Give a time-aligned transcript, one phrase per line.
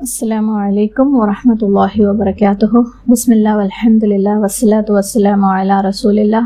[0.00, 2.72] السلام عليكم ورحمة الله وبركاته
[3.06, 6.44] بسم الله والحمد لله والصلاة والسلام على رسول الله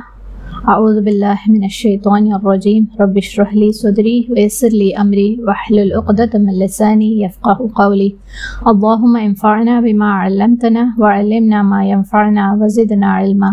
[0.69, 6.53] أعوذ بالله من الشيطان الرجيم رب اشرح لي صدري ويسر لي أمري واحلل عقدة من
[6.55, 8.11] لساني يفقه قولي
[8.67, 13.51] اللهم انفعنا بما علمتنا وعلمنا ما ينفعنا وزدنا علما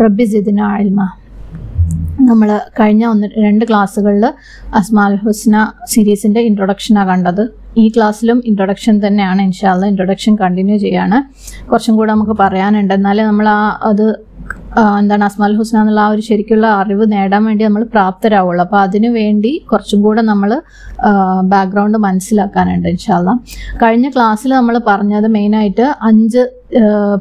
[0.00, 1.08] رب زدنا علما
[2.28, 4.24] നമ്മൾ കഴിഞ്ഞ ഒന്ന് രണ്ട് ക്ലാസ്സുകളിൽ
[4.78, 5.56] അസ്മാൽ ഹുസ്ന
[5.92, 7.42] സീരീസിൻ്റെ ഇൻട്രൊഡക്ഷനാണ് കണ്ടത്
[7.81, 9.41] ഈ ക്ലാസ്സിലും ഇൻട്രൊഡക്ഷൻ തന്നെയാണ്.
[9.47, 11.17] ഇൻഷാല്ല ഇൻട്രൊഡക്ഷൻ കണ്ടിന്യൂ ചെയ്യാണ്.
[11.71, 12.93] കുറച്ചും കൂടെ നമുക്ക് പറയാനുണ്ട്.
[12.99, 13.59] എന്നാലേ നമ്മൾ ആ
[13.89, 14.05] അത്
[15.01, 18.61] എന്താണ് അസ്മാൽ ഹുസ്ന എന്നുള്ള ആ ഒരു ശരിക്കുള്ള അറിവ് നേടാൻ വേണ്ടി നമ്മൾ പ്രാപ്തരാവുള്ളൂ.
[18.63, 20.49] അപ്പോൾ അതിനു വേണ്ടി കുറച്ചും കൂടെ നമ്മൾ
[21.53, 23.33] ബാക്ക്ഗ്രൗണ്ട് മനസ്സിലാക്കാനുണ്ട് ഇൻഷാല്ല
[23.83, 26.43] കഴിഞ്ഞ ക്ലാസ്സിൽ നമ്മൾ പറഞ്ഞത് മെയിനായിട്ട് അഞ്ച്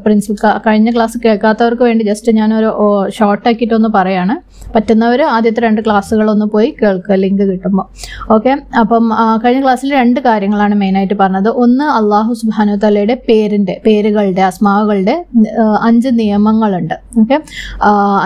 [0.05, 2.71] പ്രിൻസിപ്പൽ കഴിഞ്ഞ ക്ലാസ് കേൾക്കാത്തവർക്ക് വേണ്ടി ജസ്റ്റ് ഞാനൊരു
[3.19, 4.37] ഷോർട്ട് ആക്കിയിട്ടൊന്ന് പറയാണ്.
[4.75, 7.87] പറ്റുന്നവർ ആദ്യത്തെ രണ്ട് ക്ലാസ്സുകളൊന്ന് പോയി കേൾക്കുക ലിങ്ക് കിട്ടുമ്പോൾ
[8.37, 9.05] ഓക്കെ അപ്പം
[9.45, 11.51] കഴിഞ്ഞ ക്ലാസ്സിൽ രണ്ട് കാര്യങ്ങളാണ് മെയിനായിട്ട് പറഞ്ഞത്.
[11.65, 15.17] ഒന്ന് അള്ളാഹു സുബാനു തലയുടെ പേരിന്റെ പേരുകളുടെ അസ്മാവുകളുടെ
[15.89, 16.97] അഞ്ച് നിയമങ്ങളുണ്ട്.
[17.23, 17.39] ഓക്കെ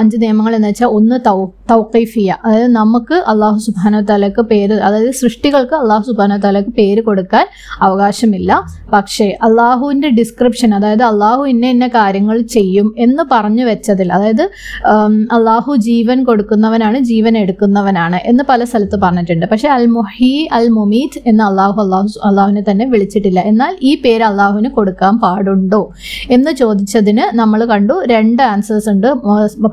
[0.00, 1.38] അഞ്ച് നിയമങ്ങൾ എന്ന് വെച്ചാൽ ഒന്ന് തൗ
[1.70, 7.44] തൗക്കൈഫിയ അതായത് നമുക്ക് അള്ളാഹു സുബാനു തലക്ക് പേര് അതായത് സൃഷ്ടികൾക്ക് അള്ളാഹു സുബാനു തലക്ക് പേര് കൊടുക്കാൻ
[7.86, 8.50] അവകാശമില്ല.
[8.94, 14.44] പക്ഷേ അള്ളാഹുവിന്റെ ഡിസ്ക്രിപ്ഷൻ അതായത് അള്ളാഹു ഇന്ന ഇന്ന കാര്യങ്ങൾ ചെയ്യും എന്ന് പറഞ്ഞു വെച്ചതിൽ അതായത്
[15.36, 19.44] അള്ളാഹു ജീവൻ കൊടുക്കുന്നവനാണ് ജീവൻ എടുക്കുന്നവനാണ് എന്ന് പല സ്ഥലത്ത് പറഞ്ഞിട്ടുണ്ട്.
[19.52, 23.40] പക്ഷേ അൽ മുഹി അൽ മുമീത് എന്ന് അള്ളാഹു അള്ളാഹു അള്ളാഹുവിനെ തന്നെ വിളിച്ചിട്ടില്ല.
[23.50, 25.80] എന്നാൽ ഈ പേര് അള്ളാഹുവിന് കൊടുക്കാൻ പാടുണ്ടോ
[26.36, 29.08] എന്ന് ചോദിച്ചതിന് നമ്മൾ കണ്ടു രണ്ട് ആൻസേഴ്സ് ഉണ്ട്.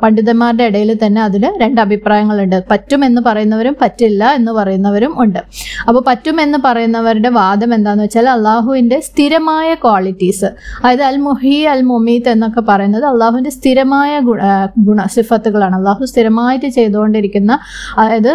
[0.03, 2.57] പണ്ഡിതന്മാരുടെ ഇടയിൽ തന്നെ അതിൽ രണ്ട് അഭിപ്രായങ്ങളുണ്ട്.
[2.71, 5.41] പറ്റുമെന്ന് പറയുന്നവരും പറ്റില്ല എന്ന് പറയുന്നവരും ഉണ്ട്.
[5.87, 10.49] അപ്പോൾ പറ്റുമെന്ന് പറയുന്നവരുടെ വാദം എന്താണെന്ന് വെച്ചാൽ അള്ളാഹുവിന്റെ സ്ഥിരമായ ക്വാളിറ്റീസ്
[10.83, 14.41] അതായത് അൽ മുഹി അൽ മുമീത്ത് എന്നൊക്കെ പറയുന്നത് അള്ളാഹുവിന്റെ സ്ഥിരമായ ഗുണ
[14.87, 15.75] ഗുണ സിഫത്തുകളാണ്.
[15.79, 16.03] അള്ളാഹു
[16.53, 17.51] സ്ഥിരമായിട്ട് ചെയ്തുകൊണ്ടിരിക്കുന്ന
[17.99, 18.31] അതായത്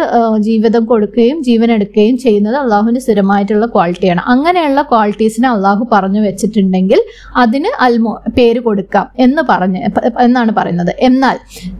[0.47, 4.21] ജീവിതം കൊടുക്കുകയും ജീവൻ എടുക്കുകയും ചെയ്യുന്നത് അള്ളാഹുവിന്റെ സ്ഥിരമായിട്ടുള്ള ക്വാളിറ്റിയാണ്.
[4.33, 6.99] അങ്ങനെയുള്ള ക്വാളിറ്റീസിനെ അള്ളാഹു പറഞ്ഞു വെച്ചിട്ടുണ്ടെങ്കിൽ
[7.43, 9.81] അതിന് അൽമോ പേര് കൊടുക്കാം എന്ന് പറഞ്ഞ്
[10.25, 10.91] എന്നാണ് പറയുന്നത്.
[11.09, 11.37] എന്നാൽ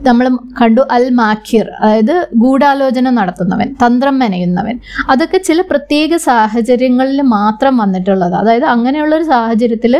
[0.08, 0.26] നമ്മൾ
[0.62, 4.76] കണ്ടു അൽ മാഖിർ അതായത് ഗൂഢാലോചന നടത്തുന്നവൻ തന്ത്രം മെനയുന്നവൻ.
[5.14, 8.36] അതൊക്കെ ചില പ്രത്യേക സാഹചര്യങ്ങളിൽ മാത്രം വന്നിട്ടുള്ളത്.
[8.42, 9.96] അതായത് അങ്ങനെയുള്ള ഒരു സാഹചര്യത്തിൽ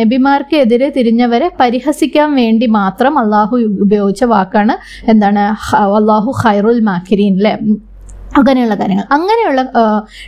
[0.00, 3.56] നബിമാർക്ക് എതിരെ തിരിഞ്ഞവരെ പരിഹസിക്കാൻ വേണ്ടി മാത്രം അള്ളാഹു
[3.88, 4.76] ഉപയോഗിച്ച വാക്കാണ്
[5.08, 5.44] എന്താണ്
[5.98, 7.54] അള്ളാഹു ഖൈറുൽ മാക്കിരീൻ അല്ലേ
[8.36, 9.04] അങ്ങനെയുള്ള കാര്യങ്ങൾ.
[9.10, 9.62] അങ്ങനെയുള്ള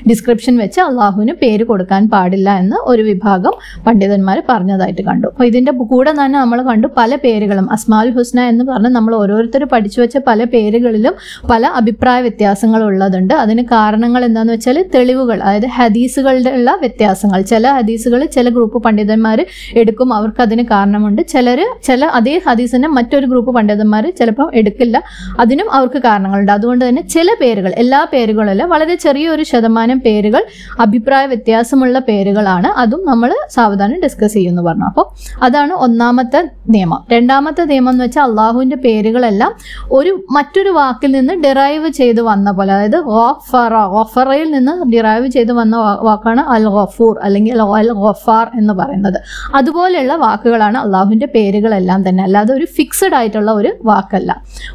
[0.08, 3.52] ഡിസ്ക്രിപ്ഷൻ വെച്ച് അള്ളാഹുവിന് പേര് കൊടുക്കാൻ പാടില്ല എന്ന് ഒരു വിഭാഗം
[3.86, 5.26] പണ്ഡിതന്മാർ പറഞ്ഞതായിട്ട് കണ്ടു.
[5.26, 7.72] അപ്പോൾ ഇതിന്റെ കൂടെ തന്നെ നമ്മൾ കണ്ടു പല പേരുകളും.
[7.72, 11.14] അസ്മാൽ ഹുസ്ന എന്ന് പറഞ്ഞ് നമ്മൾ ഓരോരുത്തർ പഠിച്ചു വെച്ച പല പേരുകളിലും
[11.50, 13.34] പല അഭിപ്രായ വ്യത്യാസങ്ങൾ ഉള്ളതുണ്ട്.
[13.34, 17.42] അതിന് കാരണങ്ങൾ എന്താണെന്ന് വെച്ചാൽ തെളിവുകൾ അതായത് ഹദീസുകളുടെ ഉള്ള വ്യത്യാസങ്ങൾ.
[17.42, 21.22] ചില ഹദീസുകൾ ചില ഗ്രൂപ്പ് പണ്ഡിതന്മാർ എടുക്കും അവർക്ക് അതിന് കാരണമുണ്ട്.
[21.28, 25.02] ചിലർ ചില അതേ ഹദീസിനെ മറ്റൊരു ഗ്രൂപ്പ് പണ്ഡിതന്മാർ ചിലപ്പോൾ എടുക്കില്ല.
[25.40, 26.52] അതിനും അവർക്ക് കാരണങ്ങളുണ്ട്.
[26.52, 30.42] അതുകൊണ്ട് തന്നെ ചില പേരുകൾ എല്ലാ പേരുകളല്ല വളരെ ചെറിയൊരു ശതമാനം പേരുകൾ
[30.80, 32.68] അഭിപ്രായ വ്യത്യാസമുള്ള പേരുകളാണ്.
[32.82, 34.84] അതും നമ്മൾ സാവധാനം ഡിസ്കസ് ചെയ്യുമെന്ന് പറഞ്ഞു.
[34.84, 35.06] അപ്പോൾ
[35.42, 37.00] അതാണ് ഒന്നാമത്തെ നിയമം.
[37.12, 39.52] രണ്ടാമത്തെ നിയമം എന്ന് വെച്ചാൽ അള്ളാഹുവിന്റെ പേരുകളെല്ലാം
[39.92, 45.76] ഒരു മറ്റൊരു വാക്കിൽ നിന്ന് ഡിറൈവ് ചെയ്ത് വന്ന പോലെ അതായത് ഓഫറ ഓഫറയിൽ നിന്ന് ഡിറൈവ് ചെയ്ത് വന്ന
[46.08, 49.18] വാക്കാണ് അൽ ഗഫൂർ അല്ലെങ്കിൽ അൽ ഗഫാർ എന്ന് പറയുന്നത്.
[49.54, 52.22] അതുപോലെയുള്ള വാക്കുകളാണ് അള്ളാഹുവിന്റെ പേരുകളെല്ലാം തന്നെ.
[52.22, 54.30] അല്ലാതെ ഒരു ഫിക്സഡ് ആയിട്ടുള്ള ഒരു വാക്കല്ല.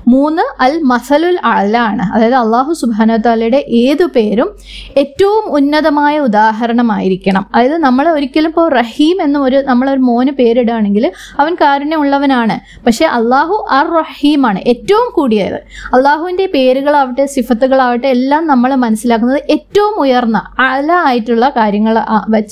[0.07, 2.71] മൂന്ന് അൽ മസലുൽ അല ആണ് അതായത് അള്ളാഹു
[3.05, 4.49] സുബാനത്താലയുടെ ഏതു പേരും
[4.97, 7.43] ഏറ്റവും ഉന്നതമായ ഉദാഹരണമായിരിക്കണം.
[7.55, 11.05] അതായത് നമ്മൾ ഒരിക്കലും ഇപ്പോൾ റഹീം എന്ന ഒരു നമ്മളൊരു മോന് പേരിടുകയാണെങ്കിൽ
[11.39, 12.55] അവൻ കാരുണ്യമുള്ളവനാണ്.
[12.85, 15.59] പക്ഷേ അള്ളാഹു അർ റഹീമാണ് ഏറ്റവും കൂടിയത്.
[15.95, 21.95] അള്ളാഹുവിന്റെ പേരുകളാവട്ടെ സിഫത്തുകളാവട്ടെ എല്ലാം നമ്മൾ മനസ്സിലാക്കുന്നത് ഏറ്റവും ഉയർന്ന അല ആയിട്ടുള്ള കാര്യങ്ങൾ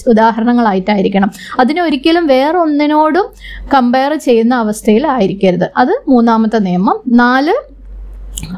[0.08, 1.32] ഉദാഹരണങ്ങളായിട്ടായിരിക്കണം.
[1.60, 3.28] അതിനെ ഒരിക്കലും വേറെ ഒന്നിനോടും
[3.74, 5.68] കമ്പയർ ചെയ്യുന്ന അവസ്ഥയിലായിരിക്കരുത്.
[5.78, 6.98] അത് മൂന്നാമത്തെ നിയമം.
[7.24, 7.73] നാല്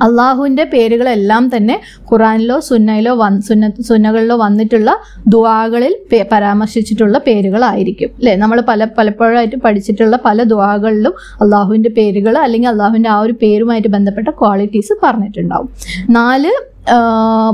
[0.02, 1.82] അള്ളാഹുവിന്റെ പേരുകളെല്ലാം തന്നെ
[2.12, 4.98] ഖുറാനിലോ സുന്നയിലോ വൻ സുന്ന സുന്നകളിലോ വന്നിട്ടുള്ള
[5.28, 5.96] ദുവാകളിൽ
[6.32, 8.10] പരാമർശിച്ചിട്ടുള്ള പേരുകളായിരിക്കും.
[8.18, 8.36] അല്ലേ?
[8.36, 14.94] നമ്മൾ പല പലപ്പോഴായിട്ട് പഠിച്ചിട്ടുള്ള പല ദുവാകളിലും അള്ളാഹുവിന്റെ പേരുകൾ അല്ലെങ്കിൽ അള്ളാഹുവിന്റെ ആ ഒരു പേരുമായിട്ട് ബന്ധപ്പെട്ട ക്വാളിറ്റീസ്
[15.04, 15.70] പറഞ്ഞിട്ടുണ്ടാവും.
[16.10, 16.75] നാല്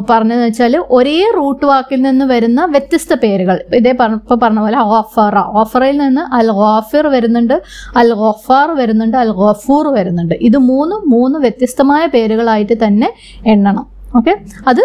[0.10, 3.58] പറഞ്ഞതെന്ന് വെച്ചാൽ ഒരേ റൂട്ട് വാക്കിൽ നിന്ന് വരുന്ന വ്യത്യസ്ത പേരുകൾ.
[3.74, 7.56] ഇതേ ഇപ്പോൾ പറഞ്ഞ പോലെ ഓഫറ ഓഫറയിൽ നിന്ന് അൽ ഗോഫിർ വരുന്നുണ്ട്
[7.96, 10.36] അൽ ഗഫാർ വരുന്നുണ്ട് അൽ ഗോഫൂർ വരുന്നുണ്ട്.
[10.42, 13.10] ഇത് മൂന്നും മൂന്ന് വ്യത്യസ്തമായ പേരുകളായിട്ട് തന്നെ
[13.46, 14.01] എണ്ണണം.
[14.18, 14.34] ഓക്കെ?
[14.70, 14.82] അത്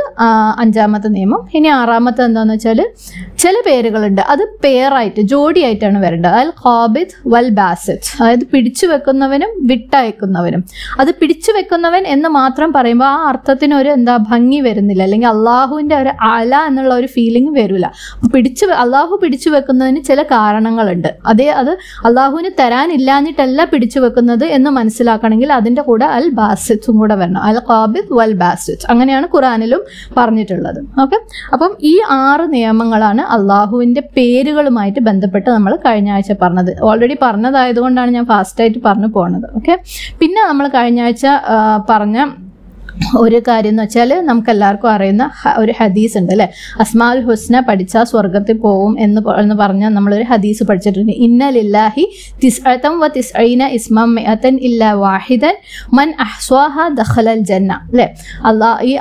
[0.63, 1.41] അഞ്ചാമത്തെ നിയമം.
[1.59, 2.81] ഇനി ആറാമത്തെ എന്താണെന്ന് വെച്ചാൽ
[3.43, 4.23] ചില പേരുകളുണ്ട്.
[4.33, 6.37] അത് പേറായിട്ട് ജോഡിയായിട്ടാണ് വരേണ്ടത്.
[6.43, 10.63] അൽ ഖാബിദ് വൽ ബാസിറ്റ് അതായത് പിടിച്ചു വെക്കുന്നവനും വിട്ടയക്കുന്നവനും.
[11.03, 15.03] അത് പിടിച്ചു വെക്കുന്നവൻ എന്ന് മാത്രം പറയുമ്പോൾ ആ അർത്ഥത്തിന് ഒരു എന്താ ഭംഗി വരുന്നില്ല.
[15.07, 17.91] അല്ലെങ്കിൽ അള്ളാഹുവിന്റെ ഒരു അല എന്നുള്ള ഒരു ഫീലിംഗ് വരില്ല
[18.35, 21.11] പിടിച്ചു അള്ളാഹു പിടിച്ചു വെക്കുന്നതിന് ചില കാരണങ്ങളുണ്ട്.
[21.33, 21.73] അതേ അത്
[22.09, 27.43] അള്ളാഹുവിന് തരാനില്ലാഞ്ഞിട്ടല്ല പിടിച്ചു വെക്കുന്നത് എന്ന് മനസ്സിലാക്കണമെങ്കിൽ അതിന്റെ കൂടെ അൽ ബാസിത്തും കൂടെ വരണം.
[27.51, 29.83] അൽ ഖാബിദ് വൽ ബാസിറ്റ് അങ്ങനെയാണ് തന്നെയാണ് ഖുറാനിലും
[30.19, 30.81] പറഞ്ഞിട്ടുള്ളത്.
[31.03, 31.19] ഓക്കെ?
[31.55, 36.73] അപ്പം ഈ ആറ് നിയമങ്ങളാണ് അള്ളാഹുവിന്റെ പേരുകളുമായിട്ട് ബന്ധപ്പെട്ട് നമ്മൾ കഴിഞ്ഞ ആഴ്ച പറഞ്ഞത്.
[36.89, 39.77] ഓൾറെഡി പറഞ്ഞതായതുകൊണ്ടാണ് ഞാൻ ഫാസ്റ്റായിട്ട് പറഞ്ഞു പോകുന്നത് ഓക്കെ?
[40.23, 41.27] പിന്നെ നമ്മൾ കഴിഞ്ഞ ആഴ്ച
[41.93, 42.19] പറഞ്ഞ
[43.23, 45.25] ഒരു കാര്യം എന്ന് വെച്ചാൽ നമുക്ക് എല്ലാവർക്കും അറിയുന്ന
[45.63, 46.47] ഒരു ഹദീസ് ഉണ്ട് അല്ലേ?
[46.83, 51.13] അസ്മാൽ ഹുസ്ന പഠിച്ചാൽ സ്വർഗത്തിൽ പോവും എന്ന് എന്ന് പറഞ്ഞാൽ നമ്മളൊരു ഹദീസ് പഠിച്ചിട്ടുണ്ട്.
[51.27, 52.05] ഇന്നലില്ലാഹി
[52.43, 55.55] തിസ്അതം വ തിസ്അീന ഇസ്മം മെഅത്തൻ ഇല്ല വാഹിദൻ
[55.99, 58.07] മൻ അഹ്സ്വാഹ ദഖലൽ ജന്ന അല്ലേ?
[58.51, 58.93] അള്ളാ ഈ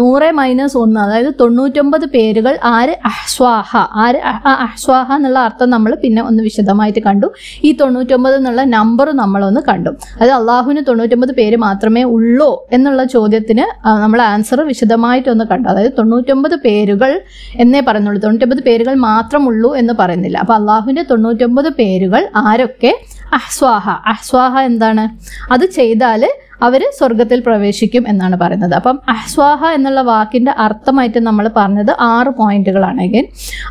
[0.00, 3.70] നൂറ് മൈനസ് ഒന്ന് അതായത് തൊണ്ണൂറ്റൊമ്പത് പേരുകൾ ആര് അഹ്സ്വാഹ
[4.04, 4.20] ആര്
[4.66, 7.30] അഹ്സ്വാഹ എന്നുള്ള അർത്ഥം നമ്മൾ പിന്നെ ഒന്ന് വിശദമായിട്ട് കണ്ടു.
[7.68, 9.90] ഈ തൊണ്ണൂറ്റൊമ്പത് എന്നുള്ള നമ്പർ നമ്മളൊന്ന് കണ്ടു.
[10.22, 13.02] അത് അള്ളാഹുവിന് തൊണ്ണൂറ്റൊമ്പത് പേര് മാത്രമേ ഉള്ളൂ എന്നുള്ള
[13.40, 13.66] ചോദ്യത്തിന്
[14.02, 15.66] നമ്മൾ ആൻസർ വിശദമായിട്ടൊന്ന് കണ്ടു.
[15.68, 17.10] അതായത് തൊണ്ണൂറ്റൊമ്പത് പേരുകൾ
[17.56, 18.20] എന്നേ പറയുന്നുള്ളൂ.
[18.20, 20.38] തൊണ്ണൂറ്റൊമ്പത് പേരുകൾ മാത്രം ഉള്ളൂ എന്ന് പറയുന്നില്ല.
[20.38, 22.92] അപ്പോൾ അള്ളാഹുവിന്റെ തൊണ്ണൂറ്റൊമ്പത് പേരുകൾ ആരൊക്കെ?
[23.32, 23.88] അഹ്സ്വാഹ.
[24.12, 25.04] അഹ്സ്വാഹ എന്താണ്?
[25.52, 26.24] അത് ചെയ്താൽ
[26.62, 28.74] അവർ സ്വർഗത്തിൽ പ്രവേശിക്കും എന്നാണ് പറയുന്നത്.
[28.74, 33.06] അപ്പം അഹ്സ്വാഹ എന്നുള്ള വാക്കിന്റെ അർത്ഥമായിട്ട് നമ്മൾ പറഞ്ഞത് ആറ് പോയിന്റുകളാണ്.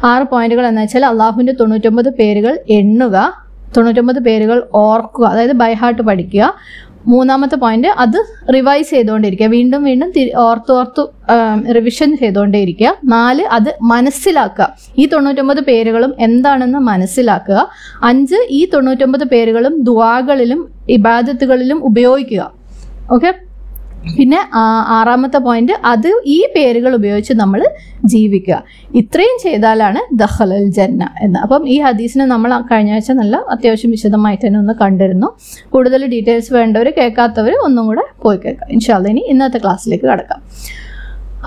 [0.06, 3.18] ആറ് പോയിന്റുകൾ എന്ന് വെച്ചാൽ അള്ളാഹുവിന്റെ തൊണ്ണൂറ്റൊമ്പത് പേരുകൾ എണ്ണുക
[3.77, 5.25] തൊണ്ണൂറ്റൊമ്പത് പേരുകൾ ഓർക്കുക.
[5.25, 6.45] അതായത് ബൈഹാർട്ട് പഠിക്കുക.
[7.07, 11.07] മൂന്നാമത്തെ പോയിന്റ് അത് റിവൈസ് ചെയ്തുകൊണ്ടിരിക്കുക വീണ്ടും വീണ്ടും ഓർത്ത് ഓർത്ത്
[11.75, 14.75] റിവിഷൻ ചെയ്തുകൊണ്ടേയിരിക്കുക നാല് അത് മനസ്സിലാക്കുക.
[14.98, 17.68] ഈ തൊണ്ണൂറ്റൊമ്പത് പേരുകളും എന്താണെന്ന് മനസ്സിലാക്കുക.
[18.04, 22.51] അഞ്ച് ഈ തൊണ്ണൂറ്റൊമ്പത് പേരുകളും ദുവാകളിലും ഇബാദത്തുകളിലും ഉപയോഗിക്കുക.
[23.12, 23.49] ഓക്കെ
[24.18, 24.40] പിന്നെ
[24.98, 27.62] ആറാമത്തെ പോയിന്റ് അത് ഈ പേരുകൾ ഉപയോഗിച്ച് നമ്മൾ
[28.06, 28.63] ജീവിക്കുക.
[28.96, 31.40] ഇത്രയും ചെയ്താലാണ് ദഹലൽ ജന്ന എന്ന്.
[31.40, 35.28] അപ്പം ഈ ഹദീസിനെ നമ്മൾ കഴിഞ്ഞ ആഴ്ച നല്ല അത്യാവശ്യം വിശദമായിട്ട് തന്നെ ഒന്ന് കണ്ടിരുന്നു.
[35.69, 38.69] കൂടുതൽ ഡീറ്റെയിൽസ് വേണ്ടവർ കേൾക്കാത്തവർ ഒന്നും കൂടെ പോയി കേൾക്കാം.
[38.72, 40.42] ഇൻഷാല്ല ഇനി ഇന്നത്തെ ക്ലാസ്സിലേക്ക് കടക്കാം.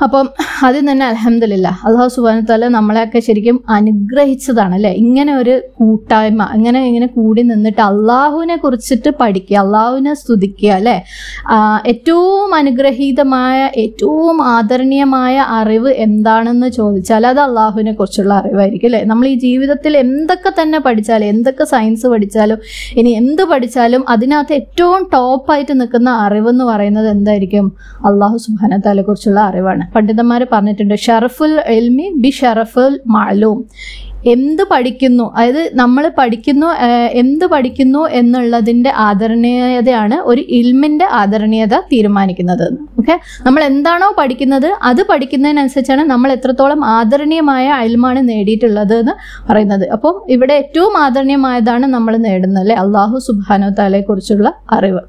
[0.05, 0.27] അപ്പം
[0.67, 4.93] ആദ്യം തന്നെ അലഹമില്ല അള്ളാഹു സുബാനത്തല്ല നമ്മളെയൊക്കെ ശരിക്കും അനുഗ്രഹിച്ചതാണ് അല്ലേ?
[5.03, 10.97] ഇങ്ങനെ ഒരു കൂട്ടായ്മ ഇങ്ങനെ ഇങ്ങനെ കൂടി നിന്നിട്ട് അള്ളാഹുവിനെ കുറിച്ചിട്ട് പഠിക്കുക അള്ളാഹുവിനെ സ്തുതിക്കുക അല്ലേ?
[11.93, 19.03] ഏറ്റവും അനുഗ്രഹീതമായ ഏറ്റവും ആദരണീയമായ അറിവ് എന്താണെന്ന് ചോദിച്ചാൽ അത് അള്ളാഹുവിനെ കുറിച്ചുള്ള അറിവായിരിക്കും അല്ലേ?
[19.13, 22.59] നമ്മൾ ഈ ജീവിതത്തിൽ എന്തൊക്കെ തന്നെ പഠിച്ചാലും എന്തൊക്കെ സയൻസ് പഠിച്ചാലും
[23.01, 27.69] ഇനി എന്ത് പഠിച്ചാലും അതിനകത്ത് ഏറ്റവും ടോപ്പായിട്ട് നിൽക്കുന്ന അറിവെന്ന് പറയുന്നത് എന്തായിരിക്കും?
[28.11, 29.82] അള്ളാഹു സുബാനത്താലെ കുറിച്ചുള്ള അറിവാണ്.
[29.95, 33.59] പണ്ഡിതന്മാർ പറഞ്ഞിട്ടുണ്ട് ഷറഫുൽ എൽമി ബി ഷറഫുൽ മാലൂം
[34.33, 36.67] എന്ത് പഠിക്കുന്നു അതായത് നമ്മൾ പഠിക്കുന്നു
[37.23, 42.67] എന്ത് പഠിക്കുന്നു എന്നുള്ളതിന്റെ ആദരണീയതയാണ് ഒരു ഇൽമിന്റെ ആദരണീയത തീരുമാനിക്കുന്നത്.
[43.01, 43.15] ഓക്കെ?
[43.47, 49.15] നമ്മൾ എന്താണോ പഠിക്കുന്നത് അത് പഠിക്കുന്നതിനനുസരിച്ചാണ് നമ്മൾ എത്രത്തോളം ആദരണീയമായ അയൽമാണ് നേടിയിട്ടുള്ളത് എന്ന്
[49.51, 49.87] പറയുന്നത്.
[49.97, 52.77] അപ്പം ഇവിടെ ഏറ്റവും ആദരണീയമായതാണ് നമ്മൾ നേടുന്നത് അല്ലേ?
[52.85, 55.03] അള്ളാഹു സുബാനോ താലയെ കുറിച്ചുള്ള അറിവ്.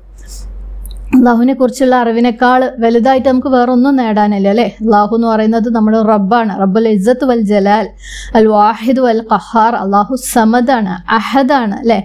[1.13, 4.65] അള്ളാഹുവിനെ കുറിച്ചുള്ള അറിവിനേക്കാൾ വലുതായിട്ട് നമുക്ക് വേറൊന്നും നേടാനില്ല അല്ലേ?
[4.83, 6.53] അള്ളാഹു എന്ന് പറയുന്നത് നമ്മുടെ റബ്ബാണ്.
[6.61, 7.85] റബ്ബുൽ ഇസ്സത്ത് വൽ ജലാൽ
[8.35, 9.73] അൽ വാഹിദ് വൽ ഖഹാർ.
[9.75, 11.99] അള്ളാഹു സമദാണ് അഹദാണ് അല്ലേ?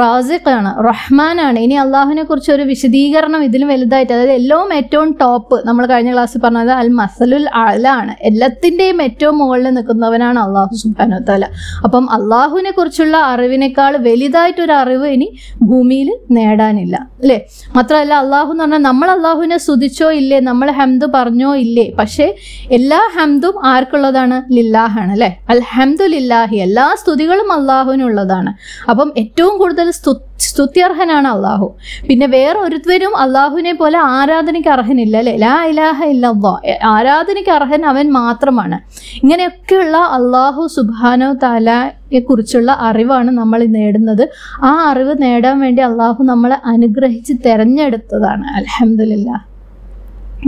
[0.00, 1.58] റാസിഖാണ് റഹ്മാനാണ്.
[1.58, 6.72] ഇനി അള്ളാഹുവിനെ കുറിച്ച് ഒരു വിശദീകരണം ഇതിലും വലുതായിട്ട് അതായത് എല്ലാം ഏറ്റവും ടോപ്പ് നമ്മൾ കഴിഞ്ഞ ക്ലാസ്സിൽ പറഞ്ഞത്
[6.72, 11.44] അൽ മസലുൽ അലാണ് എല്ലാത്തിന്റെയും ഏറ്റവും മുകളിൽ നിൽക്കുന്നവനാണ് അള്ളാഹു സുബാനു താല
[11.84, 15.30] അപ്പം അള്ളാഹുവിനെ കുറിച്ചുള്ള അറിവിനേക്കാൾ വലുതായിട്ടൊരു അറിവ് ഇനി
[15.62, 17.38] ഭൂമിയിൽ നേടാനില്ല അല്ലേ?
[17.76, 21.92] മാത്രമല്ല അള്ളാഹു എന്ന് പറഞ്ഞാൽ നമ്മൾ അള്ളാഹുവിനെ സ്തുതിച്ചോ ഇല്ലേ നമ്മൾ ഹംദ് പറഞ്ഞോ ഇല്ലേ.
[21.98, 22.34] പക്ഷേ
[22.70, 24.42] എല്ലാ ഹംദും ആർക്കുള്ളതാണ്?
[24.52, 25.30] ലില്ലാഹാണ് അല്ലേ?
[25.48, 28.52] അൽ ഹംദു ലില്ലാഹി എല്ലാ സ്തുതികളും അള്ളാഹുവിനുള്ളതാണ്.
[28.90, 31.74] അപ്പം ഏറ്റവും കൂടുതൽ സ്തു സ്തുത്യർഹനാണ് അള്ളാഹു
[32.08, 35.36] പിന്നെ വേറെ ഒരുത്തരും അള്ളാഹുവിനെ പോലെ ആരാധനയ്ക്ക് അർഹനില്ല അല്ലേ?
[35.36, 36.60] ലാ ഇലാഹ ഇല്ലല്ലാ.
[36.84, 38.78] ആരാധനയ്ക്ക് അർഹൻ അവൻ മാത്രമാണ്.
[39.22, 44.28] ഇങ്ങനെയൊക്കെയുള്ള അള്ളാഹു സുബാനോ താലയെ കുറിച്ചുള്ള അറിവാണ് നമ്മൾ നേടുന്നത്.
[44.62, 48.46] ആ അറിവ് നേടാൻ വേണ്ടി അള്ളാഹു നമ്മളെ അനുഗ്രഹിച്ച് തിരഞ്ഞെടുത്തതാണ്.
[48.56, 49.44] അലഹമില്ല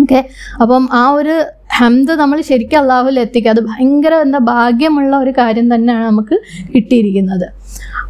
[0.01, 0.29] ഓക്കെ?
[0.63, 1.45] അപ്പം ആ ഒരു
[1.79, 3.53] ഹംദ് നമ്മൾ ശരിക്കും അള്ളാഹുൽ എത്തിക്കുക.
[3.55, 6.37] അത് ഭയങ്കര എന്താ ഭാഗ്യമുള്ള ഒരു കാര്യം തന്നെയാണ് നമുക്ക്
[6.75, 7.47] കിട്ടിയിരിക്കുന്നത്.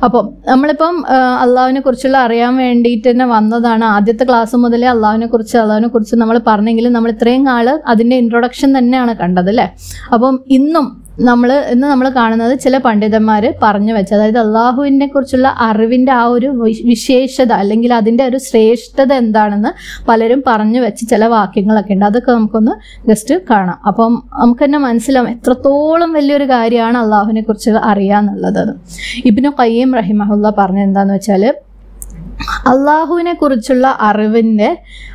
[0.07, 0.95] അപ്പം നമ്മളിപ്പം
[1.45, 6.93] അള്ളാഹുവിനെ കുറിച്ചുള്ള അറിയാൻ വേണ്ടിയിട്ട് തന്നെ വന്നതാണ് ആദ്യത്തെ ക്ലാസ് മുതലേ അള്ളാഹുവിനെ കുറിച്ച് അള്ളാഹുവിനെ കുറിച്ച് നമ്മൾ പറഞ്ഞെങ്കിലും
[6.97, 9.67] നമ്മൾ ഇത്രയും കാല അതിന്റെ ഇൻട്രൊഡക്ഷൻ തന്നെയാണ് കണ്ടത് അല്ലേ?
[10.15, 10.87] അപ്പം ഇന്നും
[11.29, 16.49] നമ്മൾ ഇന്ന് നമ്മൾ കാണുന്നത് ചില പണ്ഡിതന്മാർ പറഞ്ഞു വെച്ച അതായത് അള്ളാഹുവിനെ കുറിച്ചുള്ള അറിവിന്റെ ആ ഒരു
[16.85, 19.71] വിശേഷത അല്ലെങ്കിൽ അതിന്റെ ഒരു ശ്രേഷ്ഠത എന്താണെന്ന്
[20.09, 22.05] പലരും പറഞ്ഞു വെച്ച് ചില വാക്യങ്ങളൊക്കെ ഉണ്ട്.
[22.05, 22.75] അതൊക്കെ നമുക്കൊന്ന്
[23.09, 23.79] ജസ്റ്റ് കാണാം.
[23.87, 28.63] അപ്പം നമുക്ക് തന്നെ മനസ്സിലാവും എത്രത്തോളം വലിയൊരു കാര്യമാണ് അള്ളാഹുവിനെ കുറിച്ച് അറിയാന്നുള്ളത്
[29.25, 31.45] ഇബിനു കയ്യം റഹിമഹുല്ല പറഞ്ഞത് എന്താണെന്ന് വെച്ചാൽ
[32.73, 34.71] അള്ളാഹുവിനെ കുറിച്ചുള്ള അറിവിന്റെ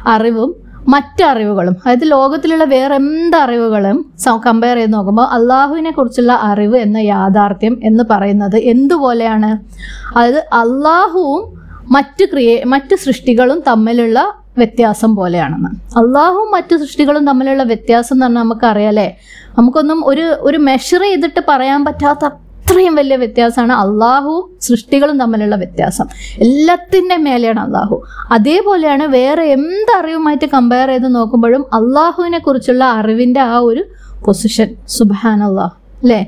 [0.07, 0.51] അറിവും
[0.87, 3.97] മറ്ററിവുകളും അതായത് ലോകത്തിലുള്ള വേറെ എന്ത് അറിവുകളും
[4.45, 9.51] കമ്പയർ ചെയ്ത് നോക്കുമ്പോൾ അള്ളാഹുവിനെ കുറിച്ചുള്ള അറിവ് എന്ന യാഥാർത്ഥ്യം എന്ന് പറയുന്നത് എന്തുപോലെയാണ്?
[10.17, 11.43] അതായത് അള്ളാഹുവും
[11.91, 14.19] മറ്റ് ക്രിയേ മറ്റ് സൃഷ്ടികളും തമ്മിലുള്ള
[14.57, 15.69] വ്യത്യാസം പോലെയാണെന്ന്.
[15.97, 19.07] അള്ളാഹും മറ്റു സൃഷ്ടികളും തമ്മിലുള്ള വ്യത്യാസം എന്ന് പറഞ്ഞാൽ നമുക്കറിയാലേ
[19.57, 22.25] നമുക്കൊന്നും ഒരു ഒരു മെഷർ ചെയ്തിട്ട് പറയാൻ പറ്റാത്ത
[22.65, 26.07] അത്രയും വലിയ വ്യത്യാസമാണ് അള്ളാഹുവും സൃഷ്ടികളും തമ്മിലുള്ള വ്യത്യാസം.
[26.45, 27.97] എല്ലാത്തിന്റെ മേലെയാണ് അള്ളാഹു.
[28.31, 33.83] അതേപോലെയാണ് വേറെ എന്ത് അറിവുമായിട്ട് കമ്പയർ ചെയ്ത് നോക്കുമ്പോഴും അള്ളാഹുവിനെ കുറിച്ചുള്ള അറിവിന്റെ ആ ഒരു
[34.25, 36.21] പൊസിഷൻ സുബാൻ അള്ളാഹ് അല്ലേ?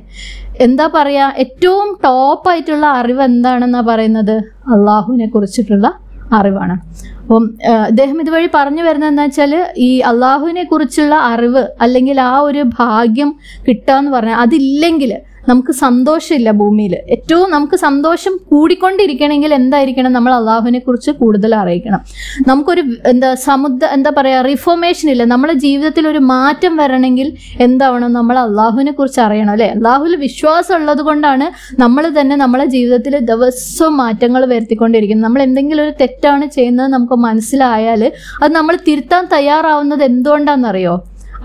[0.61, 4.35] എന്താ പറയുക ഏറ്റവും ടോപ്പായിട്ടുള്ള അറിവ് എന്താണെന്നാ പറയുന്നത്?
[4.75, 5.87] അള്ളാഹുവിനെ കുറിച്ചിട്ടുള്ള
[6.33, 6.75] അറിവാണ്.
[7.23, 7.43] അപ്പം
[7.83, 13.29] അദ്ദേഹം ഇതുവഴി പറഞ്ഞു വരുന്നത് എന്താ വെച്ചാൽ ഈ അള്ളാഹുവിനെ കുറിച്ചുള്ള അറിവ് അല്ലെങ്കിൽ ആ ഒരു ഭാഗ്യം
[13.67, 15.11] കിട്ടുക എന്ന് പറഞ്ഞാൽ അതില്ലെങ്കിൽ
[15.49, 20.11] നമുക്ക് സന്തോഷമില്ല ഭൂമിയിൽ ഏറ്റവും നമുക്ക് സന്തോഷം കൂടിക്കൊണ്ടിരിക്കണമെങ്കിൽ എന്തായിരിക്കണം?
[20.17, 22.01] നമ്മൾ അള്ളാഹുവിനെ കുറിച്ച് കൂടുതൽ അറിയിക്കണം.
[22.49, 25.25] നമുക്കൊരു എന്താ സമുദ്ര എന്താ പറയുക റിഫോർമേഷൻ ഇല്ല.
[25.33, 27.29] നമ്മുടെ ജീവിതത്തിൽ ഒരു മാറ്റം വരണമെങ്കിൽ
[27.67, 28.13] എന്താവണം?
[28.19, 29.69] നമ്മൾ അള്ളാഹുവിനെ കുറിച്ച് അറിയണം അല്ലേ?
[29.77, 31.47] അള്ളാഹുവിൽ വിശ്വാസം ഉള്ളത് കൊണ്ടാണ്
[31.79, 35.27] നമ്മൾ തന്നെ നമ്മളെ ജീവിതത്തിൽ ദിവസവും മാറ്റങ്ങൾ വരുത്തിക്കൊണ്ടിരിക്കുന്നത്.
[35.27, 38.03] നമ്മൾ എന്തെങ്കിലും ഒരു തെറ്റാണ് ചെയ്യുന്നത് നമുക്ക് മനസ്സിലായാൽ
[38.43, 40.95] അത് നമ്മൾ തിരുത്താൻ തയ്യാറാവുന്നത് എന്തുകൊണ്ടാണെന്നറിയോ?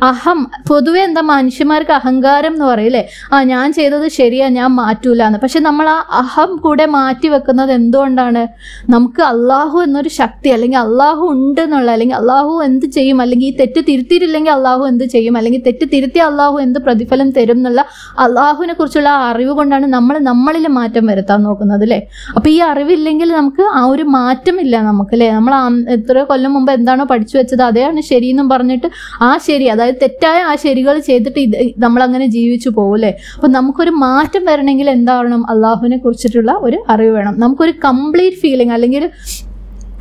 [0.03, 5.61] അഹം പൊതുവെ എന്താ മനുഷ്യന്മാർക്ക് അഹങ്കാരം എന്ന് പറയില്ലേ ആ ഞാൻ ചെയ്തത് ശരിയാ ഞാൻ മാറ്റൂല എന്ന് പക്ഷെ
[5.67, 8.43] നമ്മൾ ആ അഹം കൂടെ മാറ്റി വെക്കുന്നത് എന്തുകൊണ്ടാണ്?
[8.91, 13.83] നമുക്ക് അള്ളാഹു എന്നൊരു ശക്തി അല്ലെങ്കിൽ അള്ളാഹു ഉണ്ട് എന്നുള്ള അല്ലെങ്കിൽ അള്ളാഹു എന്ത് ചെയ്യും അല്ലെങ്കിൽ ഈ തെറ്റ്
[13.89, 17.85] തിരുത്തിയിട്ടില്ലെങ്കിൽ അള്ളാഹു എന്ത് ചെയ്യും അല്ലെങ്കിൽ തെറ്റ് തിരുത്തി അള്ളാഹു എന്ത് പ്രതിഫലം തരും എന്നുള്ള
[18.25, 22.01] അള്ളാഹുവിനെ കുറിച്ചുള്ള ആ അറിവ് കൊണ്ടാണ് നമ്മൾ നമ്മളിൽ മാറ്റം വരുത്താൻ നോക്കുന്നത് അല്ലേ?
[22.37, 25.31] അപ്പൊ ഈ അറിവില്ലെങ്കിൽ നമുക്ക് ആ ഒരു മാറ്റമില്ല നമുക്ക് അല്ലേ?
[25.39, 25.55] നമ്മൾ
[25.97, 27.81] എത്ര കൊല്ലം മുമ്പ് എന്താണോ പഠിച്ചു വെച്ചത് അതാണ്
[28.11, 28.89] ശരിയെന്നും പറഞ്ഞിട്ട്
[29.23, 34.91] ആ ശരി അതായത് തെറ്റായ ആ ശരികൾ ചെയ്തിട്ട് ഇത് നമ്മളങ്ങനെ ജീവിച്ചു പോകല്ലേ അപ്പൊ നമുക്കൊരു മാറ്റം വരണമെങ്കിൽ
[34.91, 35.51] എന്താവണം?
[35.51, 37.35] അള്ളാഹുവിനെ കുറിച്ചിട്ടുള്ള ഒരു അറിവ് വേണം.
[37.39, 39.11] നമുക്കൊരു കംപ്ലീറ്റ് ഫീലിംഗ് അല്ലെങ്കിൽ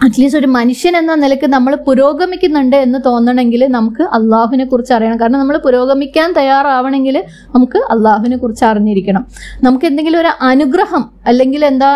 [0.05, 5.17] അറ്റ്ലീസ്റ്റ് ഒരു മനുഷ്യൻ എന്ന നിലയ്ക്ക് നമ്മൾ പുരോഗമിക്കുന്നുണ്ട് എന്ന് തോന്നണമെങ്കിൽ നമുക്ക് അള്ളാഹുവിനെ കുറിച്ച് അറിയണം.
[5.21, 7.17] കാരണം നമ്മൾ പുരോഗമിക്കാൻ തയ്യാറാവണമെങ്കിൽ
[7.55, 9.23] നമുക്ക് അള്ളാഹുവിനെ കുറിച്ച് അറിഞ്ഞിരിക്കണം.
[9.63, 11.89] നമുക്ക് എന്തെങ്കിലും ഒരു അനുഗ്രഹം അല്ലെങ്കിൽ എന്താ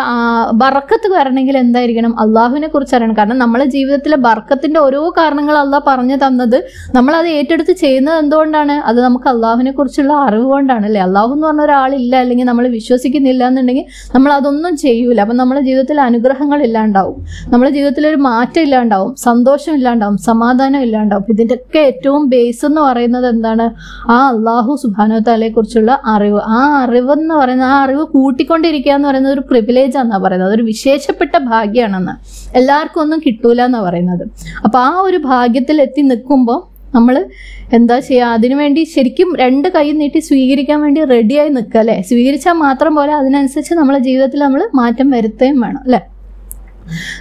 [0.62, 2.20] ബർക്കത്ത് വരണമെങ്കിൽ എന്തായിരിക്കണം?
[2.24, 3.16] അള്ളാഹുവിനെ കുറിച്ച് അറിയണം.
[3.18, 6.58] കാരണം നമ്മളെ ജീവിതത്തിലെ ബർക്കത്തിന്റെ ഓരോ കാരണങ്ങൾ അള്ളാഹ് പറഞ്ഞു തന്നത്
[6.94, 8.72] നമ്മൾ അത് ഏറ്റെടുത്ത് ചെയ്യുന്നത് എന്തുകൊണ്ടാണ്?
[8.72, 11.00] അത് നമുക്ക് അള്ളാഹുവിനെ കുറിച്ചുള്ള അറിവ് കൊണ്ടാണ് അല്ലേ?
[11.00, 15.20] അള്ളാഹു എന്ന് പറഞ്ഞ ഒരാളില്ല അല്ലെങ്കിൽ നമ്മൾ വിശ്വസിക്കുന്നില്ല എന്നുണ്ടെങ്കിൽ നമ്മൾ അതൊന്നും ചെയ്യൂല.
[15.20, 17.18] അപ്പം നമ്മുടെ ജീവിതത്തിൽ അനുഗ്രഹങ്ങൾ ഇല്ലാണ്ടാവും.
[17.52, 21.24] നമ്മുടെ ജീവിതത്തിൽ ഒരു മാറ്റം ഇല്ലാണ്ടാവും സന്തോഷം ഇല്ലാണ്ടാവും സമാധാനം ഇല്ലാണ്ടാവും.
[21.28, 23.74] ഇതിന്റെയൊക്കെ ഏറ്റവും ബേസ് എന്ന് പറയുന്നത് എന്താണ്?
[24.10, 26.38] ആ അള്ളാഹു സുബാനോ തലയെ കുറിച്ചുള്ള അറിവ്.
[26.38, 30.48] ആ അറിവ് എന്ന് പറയുന്നത് ആ അറിവ് കൂട്ടിക്കൊണ്ടിരിക്കുക എന്ന് പറയുന്നത് ഒരു പ്രിവിലേജ് ആണെന്നാണ് പറയുന്നത്.
[30.48, 32.12] അതൊരു വിശേഷപ്പെട്ട ഭാഗ്യമാണെന്ന്.
[32.56, 34.30] എല്ലാവർക്കും ഒന്നും കിട്ടൂല എന്നാണ് പറയുന്നത്.
[34.64, 37.24] അപ്പോൾ ആ ഒരു ഭാഗ്യത്തിൽ എത്തി നിൽക്കുമ്പോൾ നമ്മൾ
[37.72, 42.02] എന്താ ചെയ്യുക അതിനുവേണ്ടി ശരിക്കും രണ്ട് കൈ നീട്ടി സ്വീകരിക്കാൻ വേണ്ടി റെഡിയായി നിൽക്കുക അല്ലേ?
[42.02, 46.15] സ്വീകരിച്ചാൽ മാത്രം പോലെ അതിനനുസരിച്ച് നമ്മളെ ജീവിതത്തിൽ നമ്മൾ മാറ്റം വരുത്തുകയും വേണം അല്ലേ?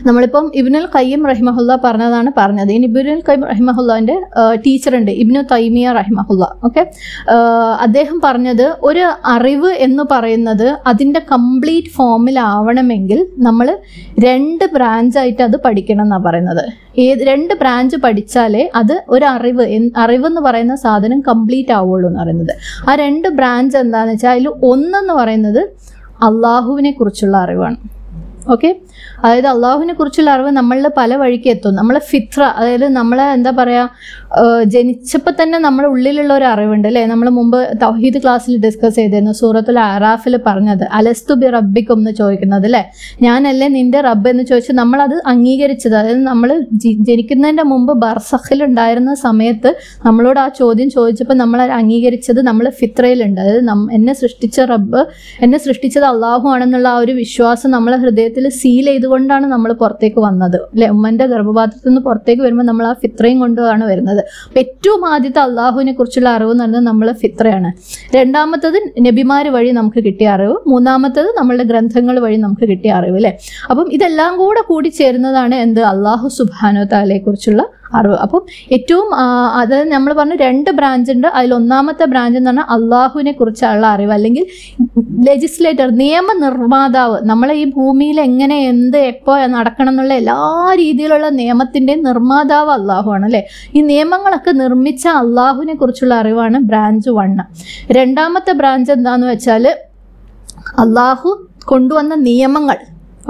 [0.08, 2.72] നമ്മളിപ്പം ഇബ്നുൽ കയ്യം റഹിമഹുല്ല പറഞ്ഞതാണ് പറഞ്ഞത്.
[2.78, 4.18] ഇനി ഇബ്നുൽ കയ്യം റഹിമഹുല്ലാന്റെ
[4.66, 5.12] ടീച്ചറുണ്ട്.
[5.24, 6.46] ഇബ്നു തൈമിയ റഹിമഹുല്ല.
[6.64, 6.84] ഓക്കെ?
[7.86, 9.04] അദ്ദേഹം പറഞ്ഞത് ഒരു
[9.36, 13.68] അറിവ് എന്ന് പറയുന്നത് അതിന്റെ കംപ്ലീറ്റ് ഫോമിലാവണമെങ്കിൽ നമ്മൾ
[14.28, 16.66] രണ്ട് ബ്രാഞ്ചായിട്ട് അത് പഠിക്കണം എന്നാണ് പറയുന്നത്.
[17.06, 19.64] ഏത് രണ്ട് ബ്രാഞ്ച് പഠിച്ചാലേ അത് ഒരു അറിവ്
[20.04, 22.54] അറിവ് എന്ന് പറയുന്ന സാധനം കംപ്ലീറ്റ് ആവുള്ളൂ എന്ന് പറയുന്നത്.
[22.90, 25.62] ആ രണ്ട് ബ്രാഞ്ച് എന്താണെന്ന് വെച്ചാൽ അതിൽ ഒന്നെന്ന് പറയുന്നത്
[26.28, 27.78] അള്ളാഹുവിനെ കുറിച്ചുള്ള അറിവാണ്.
[28.54, 28.70] ഓക്കെ
[29.24, 31.76] അതായത് അള്ളാഹുവിനെ കുറിച്ചുള്ള അറിവ് നമ്മളിൽ പല വഴിക്ക് എത്തും.
[31.80, 37.04] നമ്മളെ ഫിത്ര അതായത് നമ്മളെ എന്താ പറയുക ജനിച്ചപ്പോൾ തന്നെ നമ്മുടെ ഉള്ളിലുള്ള ഒരു അറിവുണ്ട് അല്ലേ?
[37.12, 42.84] നമ്മൾ മുമ്പ് തൗഹീദ് ക്ലാസ്സിൽ ഡിസ്കസ് ചെയ്തിരുന്നു സൂറത്തുൽ അറാഫിൽ പറഞ്ഞത് അലസ്തു ബി റബ്ബിക്കും എന്ന് ചോദിക്കുന്നത് അല്ലേ?
[43.26, 45.96] ഞാനല്ലേ നിന്റെ റബ്ബ് എന്ന് ചോദിച്ച് നമ്മളത് അംഗീകരിച്ചത്.
[46.02, 46.52] അതായത് നമ്മൾ
[47.08, 49.72] ജനിക്കുന്നതിന്റെ മുമ്പ് ബർസഖിൽ ഉണ്ടായിരുന്ന സമയത്ത്
[50.08, 53.42] നമ്മളോട് ആ ചോദ്യം ചോദിച്ചപ്പോൾ നമ്മൾ അംഗീകരിച്ചത് നമ്മൾ ഫിത്രയിലുണ്ട്.
[53.46, 53.64] അതായത്
[53.98, 55.02] എന്നെ സൃഷ്ടിച്ച റബ്ബ്
[55.46, 60.56] എന്നെ സൃഷ്ടിച്ചത് അള്ളാഹു ആണെന്നുള്ള ആ ഒരു വിശ്വാസം നമ്മളെ ഹൃദയത്തിൽ സീൽ ചെയ്തുകൊണ്ടാണ് നമ്മൾ പുറത്തേക്ക് വന്നത്.
[60.56, 60.90] അല്ലെ?
[60.90, 64.20] ഉമ്മന്റെ ഗർഭപാത്രത്തിൽ നിന്ന് പുറത്തേക്ക് വരുമ്പോൾ നമ്മൾ ആ ഫിത്രയും കൊണ്ടാണ് വരുന്നത്.
[64.20, 67.74] അപ്പം ഏറ്റവും ആദ്യത്തെ അള്ളാഹുവിനെ കുറിച്ചുള്ള അറിവ് എന്ന് പറയുന്നത് നമ്മൾ ഫിത്രയാണ്.
[68.16, 70.56] രണ്ടാമത്തത് നബിമാർ വഴി നമുക്ക് കിട്ടിയ അറിവ്.
[70.68, 73.38] മൂന്നാമത്തത് നമ്മളുടെ ഗ്രന്ഥങ്ങൾ വഴി നമുക്ക് കിട്ടിയ അറിവ് അല്ലേ?
[73.70, 75.82] അപ്പം ഇതെല്ലാം കൂടെ കൂടി ചേരുന്നതാണ് എന്ത്?
[75.82, 77.18] അള്ളാഹു സുബാനോ താലയെ
[78.00, 78.42] അറിവ് അപ്പം
[78.76, 79.08] ഏറ്റവും
[79.60, 81.28] അതായത് നമ്മൾ പറഞ്ഞു രണ്ട് ബ്രാഞ്ച് ഉണ്ട്.
[81.38, 84.14] അതിൽ ഒന്നാമത്തെ ബ്രാഞ്ച് എന്ന് പറഞ്ഞാൽ അള്ളാഹുവിനെ കുറിച്ചുള്ള അറിവ്.
[84.18, 84.46] അല്ലെങ്കിൽ
[85.28, 90.40] ലെജിസ്ലേറ്റർ നിയമനിർമ്മാതാവ് നമ്മളെ ഈ ഭൂമിയിൽ എങ്ങനെ എന്ത് എപ്പോ നടക്കണം എന്നുള്ള എല്ലാ
[90.82, 93.44] രീതിയിലുള്ള നിയമത്തിന്റെയും നിർമ്മാതാവ് അള്ളാഹുവാണ് അല്ലേ?
[93.78, 97.46] ഈ നിയമങ്ങളൊക്കെ നിർമ്മിച്ച അള്ളാഹുവിനെ കുറിച്ചുള്ള അറിവാണ് ബ്രാഞ്ച് വണ്ണ്
[98.00, 99.66] രണ്ടാമത്തെ ബ്രാഞ്ച് എന്താന്ന് വെച്ചാൽ
[100.84, 101.30] അള്ളാഹു
[101.72, 102.78] കൊണ്ടുവന്ന നിയമങ്ങൾ.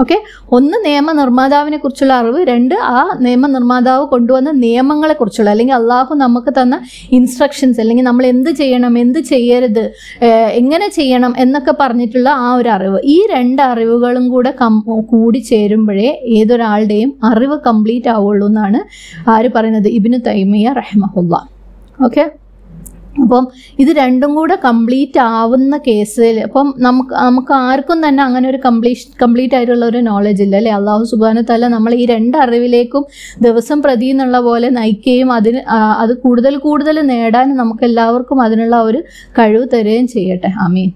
[0.02, 0.16] ഓക്കെ
[0.56, 6.76] ഒന്ന് നിയമനിർമ്മാതാവിനെ കുറിച്ചുള്ള അറിവ് രണ്ട് ആ നിയമ നിർമ്മാതാവ് കൊണ്ടുവന്ന നിയമങ്ങളെ കുറിച്ചുള്ള അല്ലെങ്കിൽ അള്ളാഹു നമുക്ക് തന്ന
[7.18, 9.84] ഇൻസ്ട്രക്ഷൻസ് അല്ലെങ്കിൽ നമ്മൾ എന്ത് ചെയ്യണം എന്ത് ചെയ്യരുത്
[10.60, 13.00] എങ്ങനെ ചെയ്യണം എന്നൊക്കെ പറഞ്ഞിട്ടുള്ള ആ ഒരു അറിവ്.
[13.14, 14.74] ഈ രണ്ട് അറിവുകളും കൂടെ കം
[15.12, 18.80] കൂടി ചേരുമ്പോഴേ ഏതൊരാളുടെയും അറിവ് കംപ്ലീറ്റ് ആവുള്ളൂ എന്നാണ്
[19.34, 19.88] ആര് പറയുന്നത്?
[19.98, 21.34] ഇബിന് തൈമിയ റഹ്മഹുല്ല.
[22.06, 22.24] ഓക്കെ
[23.26, 23.44] അപ്പം
[23.78, 28.84] ഇത് രണ്ടും കൂടെ കംപ്ലീറ്റ് ആവുന്ന കേസിൽ അപ്പം നമുക്ക് നമുക്ക് ആർക്കും തന്നെ അങ്ങനെ ഒരു കംപ്ലീറ്റ്
[29.22, 30.72] കംപ്ലീറ്റ് ആയിട്ടുള്ള ഒരു നോളജ് ഇല്ല അല്ലേ?
[30.78, 33.04] അള്ളാഹു സുബാന തല നമ്മൾ ഈ രണ്ട് അറിവിലേക്കും
[33.46, 35.60] ദിവസം പ്രതി എന്നുള്ള പോലെ നയിക്കുകയും അതിന്
[36.02, 39.00] അത് കൂടുതൽ കൂടുതൽ നേടാൻ നമുക്ക് എല്ലാവർക്കും അതിനുള്ള ഒരു
[39.38, 40.50] കഴിവ് തരുകയും ചെയ്യട്ടെ.
[40.66, 40.90] ആമീൻ.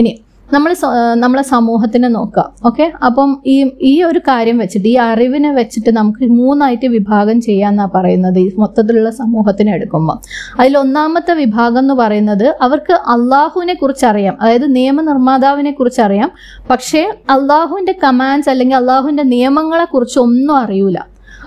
[0.00, 0.12] ഇനി
[0.48, 0.72] നമ്മൾ
[1.14, 6.86] നമ്മളെ സമൂഹത്തിനെ നോക്കുക ഓക്കെ അപ്പം ഈ ഈ ഒരു കാര്യം വെച്ചിട്ട് ഈ അറിവിനെ വെച്ചിട്ട് നമുക്ക് മൂന്നായിട്ട്
[6.86, 10.18] വിഭാഗം ചെയ്യാന്നാ പറയുന്നത് ഈ മൊത്തത്തിലുള്ള സമൂഹത്തിനെ എടുക്കുമ്പോൾ
[10.60, 16.30] അതിൽ ഒന്നാമത്തെ വിഭാഗം എന്ന് പറയുന്നത് അവർക്ക് അള്ളാഹുവിനെ കുറിച്ച് അറിയാം അതായത് നിയമനിർമ്മാതാവിനെ കുറിച്ച് അറിയാം
[16.70, 20.98] പക്ഷേ അള്ളാഹുവിന്റെ കമാൻഡ്സ് അല്ലെങ്കിൽ അള്ളാഹുവിന്റെ നിയമങ്ങളെ കുറിച്ച് ഒന്നും അറിയൂല.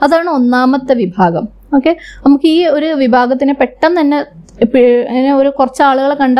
[0.04, 4.26] അതാണ് ഒന്നാമത്തെ വിഭാഗം ഓക്കെ നമുക്ക് ഈ ഒരു വിഭാഗത്തിനെ പെട്ടെന്ന് തന്നെ
[4.62, 6.40] ഇങ്ങനെ ഒരു കുറച്ച് ആളുകളെ കണ്ട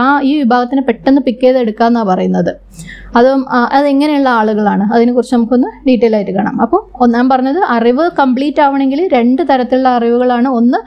[0.00, 2.52] ആ ഈ വിഭാഗത്തിനെ പെട്ടെന്ന് പിക്ക് ചെയ്ത് എടുക്കാന്നാണ് പറയുന്നത്.
[3.16, 3.42] അതും
[3.76, 4.84] അതെങ്ങനെയുള്ള ആളുകളാണ്?
[4.94, 6.56] അതിനെക്കുറിച്ച് നമുക്കൊന്ന് ഡീറ്റെയിൽ ആയിട്ട് കാണാം.
[6.62, 10.48] അപ്പോൾ ഒന്നാം പറഞ്ഞത് അറിവ് കംപ്ലീറ്റ് ആവണമെങ്കിൽ രണ്ട് തരത്തിലുള്ള അറിവുകളാണ്.
[10.60, 10.78] ഒന്ന്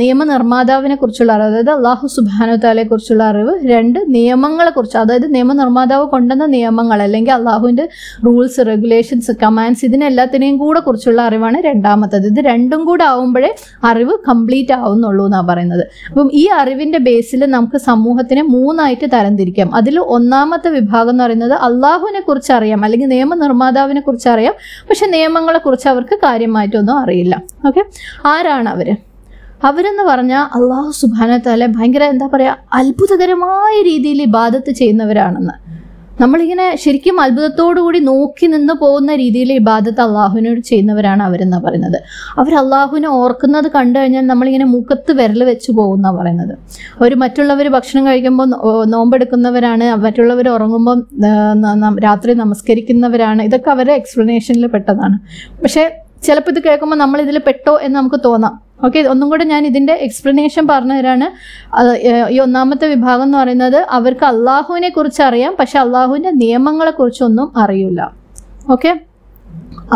[0.00, 3.52] നിയമ നിയമനിർമ്മാതാവിനെ കുറിച്ചുള്ള അറിവ് അതായത് അള്ളാഹു സുബാനുത്താലെ കുറിച്ചുള്ള അറിവ്.
[3.72, 7.84] രണ്ട് നിയമങ്ങളെ കുറിച്ച് അതായത് നിയമനിർമ്മാതാവ് കൊണ്ടുവന്ന നിയമങ്ങൾ അല്ലെങ്കിൽ അള്ളാഹുവിന്റെ
[8.26, 12.26] റൂൾസ് റെഗുലേഷൻസ് കമാൻഡ്സ് ഇതിനെല്ലാത്തിനെയും കൂടെ കുറിച്ചുള്ള അറിവാണ് രണ്ടാമത്തത്.
[12.32, 13.50] ഇത് രണ്ടും കൂടെ ആവുമ്പോഴേ
[13.84, 15.84] അറിവ് കംപ്ലീറ്റ് ആവുന്നുള്ളൂ എന്നാണ് പറയുന്നത്.
[16.10, 22.52] അപ്പം ഈ അറിവിന്റെ ബേസിൽ നമുക്ക് സമൂഹത്തിനെ മൂന്നായിട്ട് തരംതിരിക്കാം അതിൽ ഒന്നാമത്തെ വിഭാഗം എന്ന് പറയുന്നത് അള്ളാഹുവിനെ കുറിച്ച്
[22.52, 24.54] അറിയാം അല്ലെങ്കിൽ നിയമനിർമ്മാതാവിനെ കുറിച്ച് അറിയാം.
[24.90, 27.42] പക്ഷെ നിയമങ്ങളെ കുറിച്ച് അവർക്ക് കാര്യമായിട്ടൊന്നും അറിയില്ല.
[27.66, 27.84] ഓക്കെ
[28.24, 28.96] ആരാണ് അവർ?
[29.64, 35.77] അവരെന്ന് പറഞ്ഞാൽ അള്ളാഹു സുബാനത്താലെ ഭയങ്കര എന്താ പറയുക അത്ഭുതകരമായ രീതിയിൽ ഇബാദത്ത് ചെയ്യുന്നവരാണെന്ന്.
[36.22, 41.98] നമ്മളിങ്ങനെ ശരിക്കും അത്ഭുതത്തോടു കൂടി നോക്കി നിന്ന് പോകുന്ന രീതിയിൽ ഇബാദത്ത് അള്ളാഹുവിനോട് ചെയ്യുന്നവരാണ് അവരെന്നാണ് പറയുന്നത്.
[42.40, 46.54] അവർ അള്ളാഹുവിനെ ഓർക്കുന്നത് കണ്ടു കഴിഞ്ഞാൽ നമ്മളിങ്ങനെ മുഖത്ത് വിരൽ വെച്ച് പോകുന്ന പറയുന്നത്.
[47.00, 48.48] അവർ മറ്റുള്ളവർ ഭക്ഷണം കഴിക്കുമ്പോൾ
[48.94, 51.00] നോമ്പെടുക്കുന്നവരാണ് മറ്റുള്ളവർ ഉറങ്ങുമ്പോൾ
[52.08, 53.42] രാത്രി നമസ്കരിക്കുന്നവരാണ്.
[53.42, 55.18] ഇതൊക്കെ അവരുടെ എക്സ്പ്ലനേഷനിൽ പെട്ടതാണ്.
[55.64, 55.84] പക്ഷേ
[56.26, 58.67] ചിലപ്പോൾ ഇത് കേൾക്കുമ്പോൾ നമ്മൾ ഇതിൽ പെട്ടോ എന്ന് നമുക്ക് തോന്നാം.
[58.86, 61.26] ഓക്കെ ഒന്നും കൂടെ ഞാൻ ഇതിന്റെ എക്സ്പ്ലനേഷൻ പറഞ്ഞു തരാണ്.
[62.34, 68.00] ഈ ഒന്നാമത്തെ വിഭാഗം എന്ന് പറയുന്നത് അവർക്ക് അള്ളാഹുവിനെ കുറിച്ച് അറിയാം പക്ഷെ അള്ളാഹുവിന്റെ നിയമങ്ങളെ കുറിച്ചൊന്നും അറിയില്ല.
[68.74, 68.92] ഓക്കെ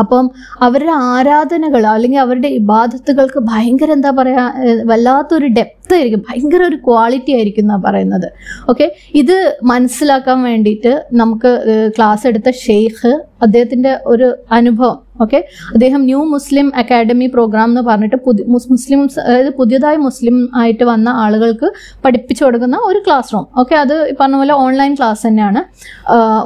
[0.00, 0.26] അപ്പം
[0.66, 6.22] അവരുടെ ആരാധനകൾ അല്ലെങ്കിൽ അവരുടെ ഇബാദത്തുകൾക്ക് ഭയങ്കര എന്താ പറയുക വല്ലാത്തൊരു ഡെപ്ത് ആയിരിക്കും.
[6.28, 8.28] ഭയങ്കര ഒരു ക്വാളിറ്റി ആയിരിക്കും എന്നാണ് പറയുന്നത്.
[8.70, 8.86] ഓക്കെ
[9.22, 9.36] ഇത്
[9.72, 11.52] മനസ്സിലാക്കാൻ വേണ്ടിയിട്ട് നമുക്ക്
[11.96, 13.12] ക്ലാസ് എടുത്ത ഷെയ്ഖ്
[13.46, 14.98] അദ്ദേഹത്തിന്റെ ഒരു അനുഭവം.
[15.22, 15.38] ഓക്കെ
[15.74, 21.68] അദ്ദേഹം ന്യൂ മുസ്ലിം അക്കാഡമി പ്രോഗ്രാം എന്ന് പറഞ്ഞിട്ട് പുതിയ മുസ്ലിംസ് അതായത് പുതിയതായി മുസ്ലിം ആയിട്ട് വന്ന ആളുകൾക്ക്
[22.04, 25.60] പഠിപ്പിച്ചു കൊടുക്കുന്ന ഒരു ക്ലാസ് റൂം ഓക്കെ അത് പറഞ്ഞ പോലെ ഓൺലൈൻ ക്ലാസ് തന്നെയാണ്.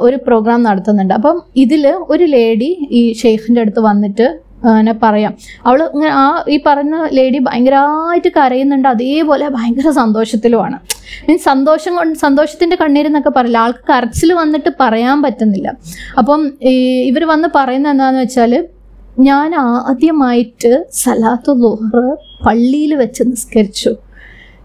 [0.05, 1.13] ഒരു പ്രോഗ്രാം നടത്തുന്നുണ്ട്.
[1.13, 4.27] അപ്പം ഇതിൽ ഒരു ലേഡി ഈ ഷെയ്ഖിന്റെ അടുത്ത് വന്നിട്ട്
[4.65, 5.33] അങ്ങനെ പറയാം.
[5.65, 8.87] അവൾ ഇങ്ങനെ ആ ഈ പറഞ്ഞ ലേഡി ഭയങ്കരമായിട്ട് കരയുന്നുണ്ട്.
[8.87, 10.79] അതേപോലെ ഭയങ്കര സന്തോഷത്തിലുമാണ്.
[11.27, 13.57] മീൻസ് സന്തോഷം കൊണ്ട് സന്തോഷത്തിന്റെ കണ്ണീരെന്നൊക്കെ പറയില്ല?
[13.57, 15.77] ആൾക്ക് കരച്ചിൽ വന്നിട്ട് പറയാൻ പറ്റുന്നില്ല.
[16.17, 18.67] അപ്പം ഈ ഇവർ വന്ന് പറയുന്നത് എന്താണെന്ന് വെച്ചാൽ
[19.19, 23.95] ഞാൻ ആദ്യമായിട്ട് സലാത്തു ദുഹറ് പള്ളിയിൽ വെച്ച് നിസ്കരിച്ചു.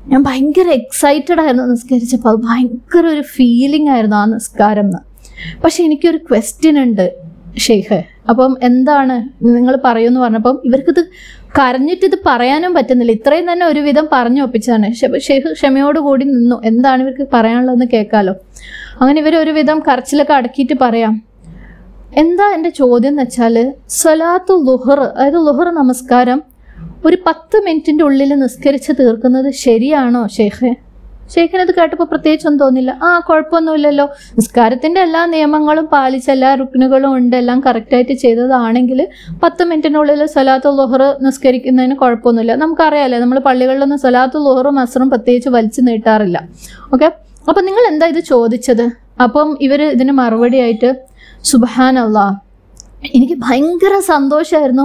[0.06, 2.28] ഞാൻ ഭയങ്കര എക്സൈറ്റഡ് ആയിരുന്നു നിസ്കരിച്ചപ്പോൾ.
[2.28, 4.98] അത് ഭയങ്കര ഒരു ഫീലിംഗ് ആയിരുന്നു ആ നിസ്കാരം എന്ന്.
[5.64, 7.12] പക്ഷെ എനിക്കൊരു ക്വസ്റ്റ്യൻ ഉണ്ട്.
[7.58, 11.08] ഷെയ്ഖ് അപ്പം എന്താണ് നിങ്ങൾ പറയുമെന്ന് പറഞ്ഞപ്പം ഇവർക്കിത്
[11.58, 13.12] കരഞ്ഞിട്ട് ഇത് പറയാനും പറ്റുന്നില്ല.
[13.12, 16.60] ഇത്രയും തന്നെ ഒരുവിധം പറഞ്ഞു ഒപ്പിച്ചാണ് ഷെയ്ഖ് ക്ഷമയോടുകൂടി നിന്നു.
[16.64, 18.34] എന്താണ് ഇവർക്ക് പറയാനുള്ളതെന്ന് കേൾക്കാലോ.
[19.00, 21.22] അങ്ങനെ ഇവർ ഒരുവിധം കരച്ചിലൊക്കെ അടക്കിയിട്ട് പറയാം.
[22.16, 26.42] എന്താ എന്റെ ചോദ്യം എന്ന് വെച്ചാൽ സലാത്തു ലുഹർ അതായത് ലുഹർ നമസ്കാരം
[27.06, 30.74] ഒരു പത്ത് മിനിറ്റിന്റെ ഉള്ളിൽ നിസ്കരിച്ച് തീർക്കുന്നത് ശരിയാണോ ഷെയ്ഖെ?
[31.34, 34.06] ഷെയ്ഖിനത് കേട്ടപ്പോൾ പ്രത്യേകിച്ചൊന്നും തോന്നില്ല ആ കുഴപ്പമൊന്നുമില്ലല്ലോ.
[34.38, 39.00] നിസ്കാരത്തിന്റെ എല്ലാ നിയമങ്ങളും പാലിച്ച് എല്ലാ റുക്കിനുകളും ഉണ്ട് എല്ലാം കറക്റ്റായിട്ട് ചെയ്തതാണെങ്കിൽ
[39.44, 42.56] പത്ത് മിനിറ്റിനുള്ളിൽ സലാത്തു ലുഹർ നിസ്കരിക്കുന്നതിന് കുഴപ്പമൊന്നുമില്ല.
[42.62, 46.38] നമുക്കറിയാലോ നമ്മൾ പള്ളികളിലൊന്നും സലാത്തു ലുഹറും അസറും പ്രത്യേകിച്ച് വലിച്ചു നീട്ടാറില്ല.
[46.94, 47.08] ഓക്കെ
[47.48, 48.86] അപ്പം നിങ്ങൾ എന്താ ഇത് ചോദിച്ചത്?
[49.24, 50.90] അപ്പം ഇവർ ഇതിന് മറുപടിയായിട്ട്
[52.04, 52.26] അള്ളാ
[53.16, 54.84] എനിക്ക് ഭയങ്കര സന്തോഷമായിരുന്നു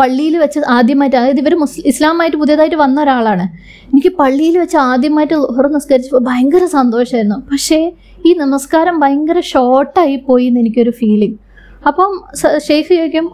[0.00, 3.46] പള്ളിയിൽ വെച്ച് ആദ്യമായിട്ട് അതായത് ഇവർ മുസ്ലിം ഇസ്ലാമായിട്ട് പുതിയതായിട്ട് വന്ന ഒരാളാണ്.
[3.92, 7.80] എനിക്ക് പള്ളിയിൽ വെച്ച് ആദ്യമായിട്ട് ലുഹർ നിസ്കരിച്ചപ്പോൾ ഭയങ്കര സന്തോഷമായിരുന്നു പക്ഷേ
[8.28, 11.36] ഈ നമസ്കാരം ഭയങ്കര ഷോർട്ടായി പോയി എന്ന് എനിക്കൊരു ഫീലിംഗ്
[11.88, 12.12] അപ്പം
[12.66, 13.26] ഷെയ്ഖ് ചോദിക്കും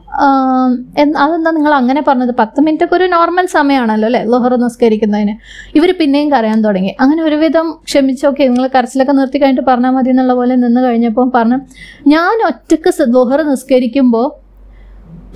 [1.23, 2.33] അതെന്താ നിങ്ങൾ അങ്ങനെ പറഞ്ഞത്?
[2.41, 5.35] പത്ത് മിനിറ്റ് ഒക്കെ ഒരു നോർമൽ സമയമാണല്ലോ അല്ലേ ലുഹർ നിസ്കരിക്കുന്നതിന്.
[5.79, 6.93] ഇവർ പിന്നെയും കരയാൻ തുടങ്ങി.
[7.03, 11.59] അങ്ങനെ ഒരുവിധം ക്ഷമിച്ചൊക്കെ നിങ്ങൾ കരച്ചിലൊക്കെ നിർത്തി കഴിഞ്ഞിട്ട് പറഞ്ഞാൽ മതി എന്നുള്ള പോലെ നിന്ന് കഴിഞ്ഞപ്പോൾ പറഞ്ഞു
[12.15, 14.29] ഞാൻ ഒറ്റയ്ക്ക് ലുഹർ നിസ്കരിക്കുമ്പോൾ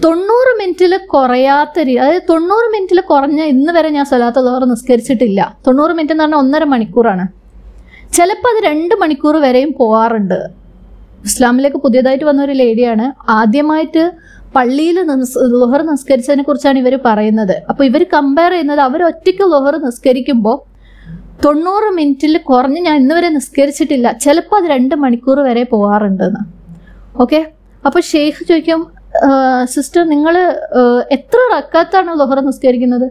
[0.04, 5.40] തൊണ്ണൂറ് മിനിറ്റിൽ കുറയാത്ത രീതി അതായത് തൊണ്ണൂറ് മിനിറ്റിൽ കുറഞ്ഞ ഇന്ന് വരെ ഞാൻ സ്വലാത്ത ദോറ നിസ്കരിച്ചിട്ടില്ല.
[5.66, 7.24] തൊണ്ണൂറ് മിനിറ്റ് എന്ന് പറഞ്ഞാൽ ഒന്നര മണിക്കൂറാണ്.
[8.16, 10.38] ചിലപ്പോൾ അത് രണ്ട് മണിക്കൂർ വരെയും പോകാറുണ്ട്
[11.28, 13.06] ഇസ്ലാമിലേക്ക് പുതിയതായിട്ട് വന്ന ഒരു ലേഡിയാണ്.
[13.38, 14.02] ആദ്യമായിട്ട്
[14.56, 14.98] പള്ളിയിൽ
[15.60, 17.56] ലുഹർ നിസ്കരിച്ചതിനെ കുറിച്ചാണ് ഇവർ പറയുന്നത്.
[17.70, 20.56] അപ്പോൾ ഇവർ കമ്പയർ ചെയ്യുന്നത് അവർ ഒറ്റയ്ക്ക് ലുഹർ നിസ്കരിക്കുമ്പോൾ
[21.44, 24.06] തൊണ്ണൂറ് മിനിറ്റിൽ കുറഞ്ഞ് ഞാൻ ഇന്ന് വരെ നിസ്കരിച്ചിട്ടില്ല.
[24.24, 26.42] ചിലപ്പോൾ അത് രണ്ട് മണിക്കൂർ വരെ പോകാറുണ്ടെന്ന്
[27.24, 27.40] ഓക്കെ?
[27.86, 28.80] അപ്പോൾ ഷെയ്ഖ് ചോദിക്കും
[29.74, 30.34] സിസ്റ്റർ നിങ്ങൾ
[31.16, 33.06] എത്ര റക്കാത്താണ് ലൊഹറ നിസ്കരിക്കുന്നത്?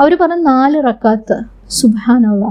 [0.00, 1.36] അവർ പറഞ്ഞു നാല് റക്കാത്ത്.
[1.78, 2.44] സുബാനുള്ള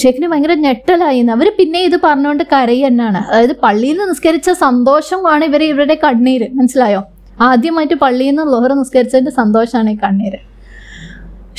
[0.00, 5.62] ഷേഖിന് ഭയങ്കര ഞെട്ടലായി അവർ പിന്നെ ഇത് പറഞ്ഞുകൊണ്ട് കരയി തന്നെയാണ് അതായത് പള്ളിയിൽ നിന്ന് നിസ്കരിച്ച സന്തോഷമാണ് ഇവർ
[5.62, 6.48] ഇവരുടെ കണ്ണീര്.
[6.58, 7.00] മനസ്സിലായോ?
[7.40, 10.38] ആദ്യമായിട്ട് പള്ളിയിൽ നിന്ന് ലോഹർ നിസ്കരിച്ചതിന്റെ സന്തോഷമാണ് ഈ കണ്ണീര്.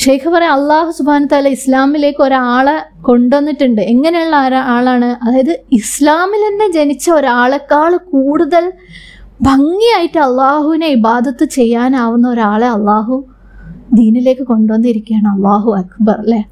[0.04, 3.82] ഷെയ്ഖ് പറയാം അള്ളാഹു സുബാൻ താല ഇസ്ലാമിലേക്ക് ഒരാളെ കൊണ്ടുവന്നിട്ടുണ്ട്.
[3.82, 4.36] എങ്ങനെയുള്ള
[4.76, 5.10] ആളാണ്?
[5.26, 8.66] അതായത് ഇസ്ലാമിൽ തന്നെ ജനിച്ച ഒരാളെക്കാൾ കൂടുതൽ
[9.42, 13.26] ഭംഗിയായിട്ട് അള്ളാഹുവിനെ ഇബാദത്ത് ചെയ്യാനാവുന്ന ഒരാളെ അള്ളാഹു
[13.94, 15.28] ദീനിലേക്ക് കൊണ്ടുവന്നിരിക്കുകയാണ്.
[15.36, 16.46] അള്ളാഹു അക്ബർ അല്ലേ?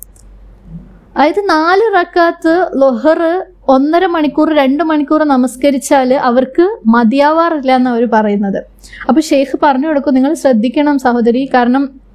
[1.15, 8.63] അതായത് നാല് റക്കാത്ത് ലൊഹർ ഒന്നര മണിക്കൂർ രണ്ട് മണിക്കൂർ നമസ്കരിച്ചാൽ അവർക്ക് മതിയാവാറില്ല എന്ന് അവർ പറയുന്നത്.
[9.09, 12.05] അപ്പോൾ ഷെയ്ഖ് പറഞ്ഞു കൊടുക്കും നിങ്ങൾ ശ്രദ്ധിക്കണം സഹോദരി കാരണം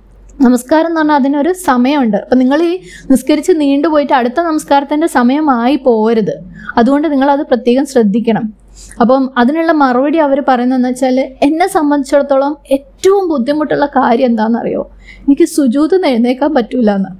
[0.40, 2.16] നമസ്കാരം എന്ന് പറഞ്ഞാൽ അതിനൊരു സമയമുണ്ട്.
[2.16, 2.80] അപ്പം നിങ്ങൾ ഈ
[3.10, 6.34] നിസ്കരിച്ച് നീണ്ടുപോയിട്ട് അടുത്ത നമസ്കാരത്തിന്റെ സമയമായി പോകരുത്
[6.76, 8.59] അതുകൊണ്ട് നിങ്ങൾ അത് പ്രത്യേകം ശ്രദ്ധിക്കണം.
[9.00, 14.82] അപ്പം അതിനുള്ള മറുപടി അവർ പറയുന്നതെന്ന് വെച്ചാൽ എന്നെ സംബന്ധിച്ചിടത്തോളം ഏറ്റവും ബുദ്ധിമുട്ടുള്ള കാര്യം എന്താണെന്നറിയോ?
[15.24, 17.12] എനിക്ക് സുജൂത് എഴുന്നേക്കാൻ പറ്റൂല എന്ന്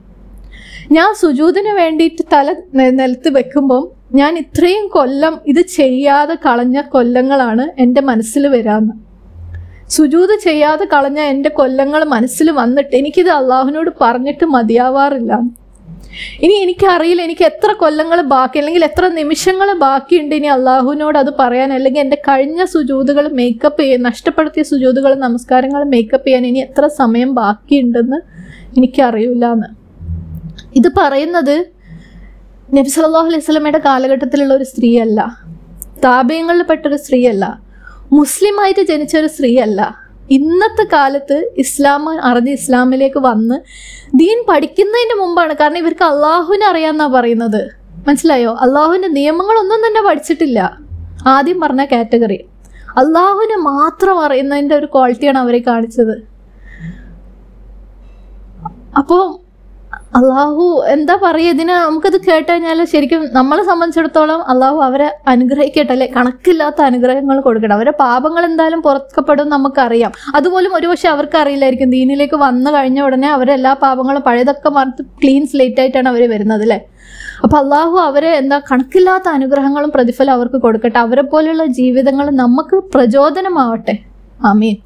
[0.96, 2.54] ഞാൻ സുജൂതിന് വേണ്ടിയിട്ട് തല
[3.00, 3.84] നിലത്ത് വെക്കുമ്പം
[4.14, 8.94] ഞാൻ ഇത്രയും കൊല്ലം ഇത് ചെയ്യാതെ കളഞ്ഞ കൊല്ലങ്ങളാണ് എന്റെ മനസ്സിൽ വരാന്ന്.
[9.96, 15.32] സുജൂത് ചെയ്യാതെ കളഞ്ഞ എന്റെ കൊല്ലങ്ങൾ മനസ്സിൽ വന്നിട്ട് എനിക്കിത് അള്ളാഹുവിനോട് പറഞ്ഞിട്ട് മതിയാവാറില്ല.
[16.44, 22.02] ഇനി എനിക്കറിയില്ല എനിക്ക് എത്ര കൊല്ലങ്ങൾ ബാക്കി അല്ലെങ്കിൽ എത്ര നിമിഷങ്ങൾ ബാക്കിയുണ്ട് ഇനി അള്ളാഹുവിനോട് അത് പറയാൻ അല്ലെങ്കിൽ
[22.04, 28.20] എന്റെ കഴിഞ്ഞ സുജൂതുകൾ മേക്കപ്പ് ചെയ്യാൻ നഷ്ടപ്പെടുത്തിയ സുജൂതുകൾ നമസ്കാരങ്ങൾ മേക്കപ്പ് ചെയ്യാൻ ഇനി എത്ര സമയം ബാക്കിയുണ്ടെന്ന്
[28.76, 29.70] എനിക്കറിയില്ല എന്ന്
[30.80, 31.56] ഇത് പറയുന്നത്
[32.76, 35.20] നബി സല്ലല്ലാഹു അലൈഹി സ്വലമയുടെ കാലഘട്ടത്തിലുള്ള ഒരു സ്ത്രീയല്ല.
[36.04, 37.44] താപയങ്ങളിൽ പെട്ടൊരു സ്ത്രീയല്ല.
[38.12, 39.80] മുസ്ലിമായിട്ട് ജനിച്ച ഒരു സ്ത്രീയല്ല.
[40.30, 43.54] ഇന്നത്തെ കാലത്ത് ഇസ്ലാം അറിഞ്ഞ് ഇസ്ലാമിലേക്ക് വന്ന്
[44.14, 45.54] ദീൻ പഠിക്കുന്നതിന് മുമ്പാണ്.
[45.54, 47.70] കാരണം ഇവർക്ക് അള്ളാഹുവിനെ അറിയാമെന്നാണ് പറയുന്നത്.
[48.08, 48.54] മനസ്സിലായോ?
[48.54, 50.78] അള്ളാഹുവിന്റെ നിയമങ്ങളൊന്നും തന്നെ പഠിച്ചിട്ടില്ല.
[51.26, 52.44] ആദ്യം പറഞ്ഞ കാറ്റഗറി.
[52.96, 56.30] അള്ളാഹുവിനെ മാത്രം അറിയുന്നതിന്റെ ഒരു ക്വാളിറ്റിയാണ് അവരെ കാണിച്ചത്.
[58.98, 59.39] അപ്പോൾ
[60.18, 61.50] അള്ളാഹു എന്താ പറയുക?
[61.54, 66.08] ഇതിന് നമുക്കത് കേട്ട് കഴിഞ്ഞാൽ ശരിക്കും നമ്മളെ സംബന്ധിച്ചിടത്തോളം അള്ളാഹു അവരെ അനുഗ്രഹിക്കട്ടെ അല്ലെ?
[66.16, 70.12] കണക്കില്ലാത്ത അനുഗ്രഹങ്ങൾ കൊടുക്കണം അവരെ പാപങ്ങൾ എന്തായാലും പുറത്തപ്പെടും നമുക്കറിയാം.
[70.38, 75.80] അതുപോലും ഒരുപക്ഷെ അവർക്ക് അറിയില്ലായിരിക്കും ദീനിലേക്ക് വന്നു കഴിഞ്ഞ ഉടനെ അവരെ എല്ലാ പാപങ്ങളും പഴയതൊക്കെ മറത്ത് ക്ലീൻ സ്ലേറ്റ്
[75.84, 76.80] ആയിട്ടാണ് അവർ വരുന്നത് അല്ലേ?
[77.44, 80.98] അപ്പൊ അള്ളാഹു അവരെ എന്താ കണക്കില്ലാത്ത അനുഗ്രഹങ്ങളും പ്രതിഫലം അവർക്ക് കൊടുക്കട്ടെ.
[81.06, 83.96] അവരെ പോലെയുള്ള ജീവിതങ്ങൾ നമുക്ക് പ്രചോദനമാവട്ടെ.
[84.50, 84.76] ആമീൻ.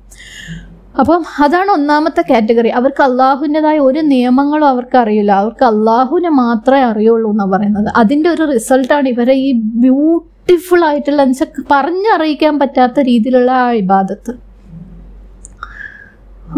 [1.00, 2.68] അപ്പം അതാണ് ഒന്നാമത്തെ കാറ്റഗറി.
[2.68, 5.32] അവർക്ക് അള്ളാഹുവിന്റെതായ ഒരു നിയമങ്ങളും അവർക്ക് അറിയില്ല.
[5.32, 7.88] അവർക്ക് അള്ളാഹുവിനെ മാത്രമേ അറിയുള്ളൂ എന്നാണ് പറയുന്നത്.
[7.96, 9.52] അതിന്റെ ഒരു റിസൾട്ടാണ് ഇവരെ ഈ
[9.84, 14.43] ബ്യൂട്ടിഫുൾ ആയിട്ടുള്ള എന്ന് വെച്ചാൽ പറഞ്ഞറിയിക്കാൻ പറ്റാത്ത രീതിയിലുള്ള ആ ഇബാദത്ത്.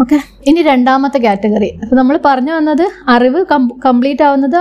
[0.01, 0.17] ഓക്കെ
[0.49, 1.69] ഇനി രണ്ടാമത്തെ കാറ്റഗറി.
[1.83, 2.83] അപ്പോൾ നമ്മൾ പറഞ്ഞു വന്നത്
[3.13, 3.39] അറിവ്
[3.85, 4.59] കംപ്ലീറ്റ് ആവുന്നത്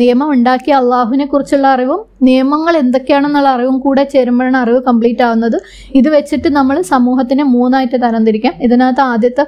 [0.00, 5.58] നിയമം ഉണ്ടാക്കിയ അള്ളാഹുവിനെ കുറിച്ചുള്ള അറിവും നിയമങ്ങൾ എന്തൊക്കെയാണെന്നുള്ള അറിവും കൂടെ ചേരുമ്പോഴാണ് അറിവ് കംപ്ലീറ്റ് ആവുന്നത്.
[6.00, 8.56] ഇത് വെച്ചിട്ട് നമ്മൾ സമൂഹത്തിനെ മൂന്നായിട്ട് തരംതിരിക്കാം.
[8.68, 9.46] ഇതിനകത്ത് ആദ്യത്തെ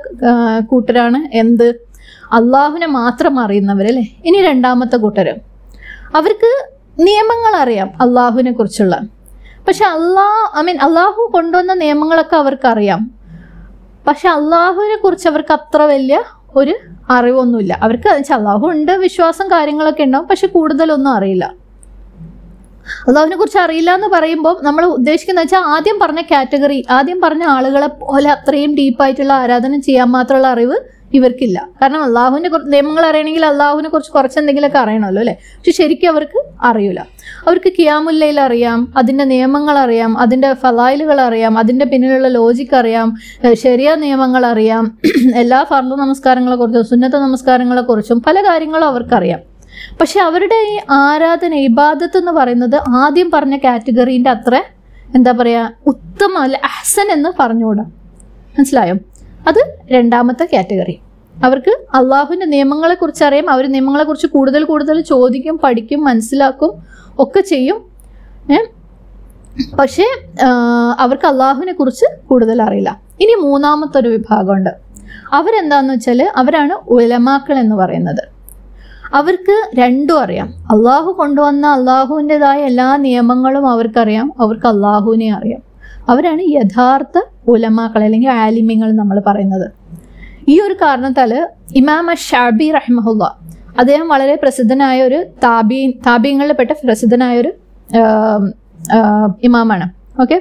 [0.73, 1.68] കൂട്ടരാണ് എന്ത്?
[2.40, 4.07] അള്ളാഹുവിനെ മാത്രം അറിയുന്നവർ അല്ലേ?
[4.29, 5.29] ഇനി രണ്ടാമത്തെ കൂട്ടർ
[6.18, 6.53] അവർക്ക്
[7.09, 8.94] നിയമങ്ങൾ അറിയാം അള്ളാഹുവിനെ കുറിച്ചുള്ള.
[9.66, 13.03] പക്ഷെ അള്ളാഹ് ഐ മീൻ അള്ളാഹു കൊണ്ടുവന്ന നിയമങ്ങളൊക്കെ അവർക്ക് അറിയാം.
[14.06, 16.16] പക്ഷെ അള്ളാഹുവിനെ കുറിച്ച് അവർക്ക് അത്ര വലിയ
[16.56, 16.74] ഒരു
[17.10, 17.72] അറിവൊന്നുമില്ല.
[17.84, 21.44] അവർക്ക് വെച്ചാൽ അള്ളാഹു ഉണ്ട് വിശ്വാസം കാര്യങ്ങളൊക്കെ ഉണ്ടാവും പക്ഷെ കൂടുതലൊന്നും അറിയില്ല.
[23.08, 28.28] അള്ളാഹുവിനെ കുറിച്ച് അറിയില്ല എന്ന് പറയുമ്പോൾ നമ്മൾ ഉദ്ദേശിക്കുന്നത് വെച്ചാൽ ആദ്യം പറഞ്ഞ കാറ്റഗറി ആദ്യം പറഞ്ഞ ആളുകളെ പോലെ
[28.36, 30.76] അത്രയും ഡീപ്പായിട്ടുള്ള ആരാധന ചെയ്യാൻ മാത്രമുള്ള അറിവ്
[31.18, 31.59] ഇവർക്കില്ല.
[31.81, 35.35] കാരണം അള്ളാഹുവിന്റെ നിയമങ്ങൾ അറിയണമെങ്കിൽ അള്ളാഹുവിനെ കുറിച്ച് കുറച്ച് എന്തെങ്കിലുമൊക്കെ അറിയണമല്ലോ അല്ലേ?
[35.57, 36.38] പക്ഷെ ശരിക്കും അവർക്ക്
[36.70, 37.00] അറിയില്ല
[37.46, 43.09] അവർക്ക് കിയാമുല്ലയിൽ അറിയാം അതിന്റെ നിയമങ്ങൾ അറിയാം അതിന്റെ ഫലായിലുകൾ അറിയാം അതിന്റെ പിന്നിലുള്ള ലോജിക്ക് അറിയാം
[43.64, 44.85] ശരിയ നിയമങ്ങൾ അറിയാം
[45.42, 49.40] എല്ലാ ഫർദ നമസ്കാരങ്ങളെ കുറിച്ചും സുന്നത്ത നമസ്കാരങ്ങളെ കുറിച്ചും പല കാര്യങ്ങളും അവർക്കറിയാം.
[50.00, 54.55] പക്ഷെ അവരുടെ ഈ ആരാധന ഇബാദത്ത് എന്ന് പറയുന്നത് ആദ്യം പറഞ്ഞ കാറ്റഗറീന്റെ അത്ര
[55.16, 57.85] എന്താ പറയുക ഉത്തമ അല്ല അഹ്സൻ എന്ന് പറഞ്ഞുകൂടാ.
[58.57, 58.94] മനസ്സിലായോ?
[59.48, 61.00] അത് രണ്ടാമത്തെ കാറ്റഗറി.
[61.44, 63.50] അവർക്ക് അള്ളാഹുവിന്റെ നിയമങ്ങളെക്കുറിച്ച് അറിയാം.
[63.50, 66.72] അവർ നിയമങ്ങളെക്കുറിച്ച് കൂടുതൽ കൂടുതൽ ചോദിക്കും പഠിക്കും മനസ്സിലാക്കും
[67.18, 67.78] ഒക്കെ ചെയ്യും.
[69.78, 70.07] പക്ഷേ
[70.98, 73.00] അവർക്ക് അള്ളാഹുവിനെ കുറിച്ച് കൂടുതൽ അറിയില്ല.
[73.20, 74.70] ഇനി മൂന്നാമത്തെ ഒരു വിഭാഗമുണ്ട്.
[75.33, 78.22] അവരെന്താന്ന് വെച്ചാൽ അവരാണ് ഉലമാക്കൾ എന്ന് പറയുന്നത്.
[79.14, 80.48] അവർക്ക് രണ്ടും അറിയാം.
[80.70, 84.33] അള്ളാഹു കൊണ്ടുവന്ന അള്ളാഹുവിന്റെതായ എല്ലാ നിയമങ്ങളും അവർക്കറിയാം.
[84.40, 85.73] അവർക്ക് അള്ളാഹുവിനെ അറിയാം.
[86.08, 89.66] അവരാണ് യഥാർത്ഥ ഉലമാക്കൾ അല്ലെങ്കിൽ ആലിമ്യങ്ങൾ നമ്മൾ പറയുന്നത്.
[90.48, 91.32] ഈ ഒരു കാരണത്താൽ
[91.76, 93.24] ഇമാമ ഷാബി റഹ്മഹുല്ല
[93.80, 97.52] അദ്ദേഹം വളരെ പ്രസിദ്ധനായ ഒരു താബി താബീങ്ങളിൽപ്പെട്ട പ്രസിദ്ധനായ ഒരു
[99.42, 99.86] ഇമാമാണ്.
[100.22, 100.36] ഓക്കെ?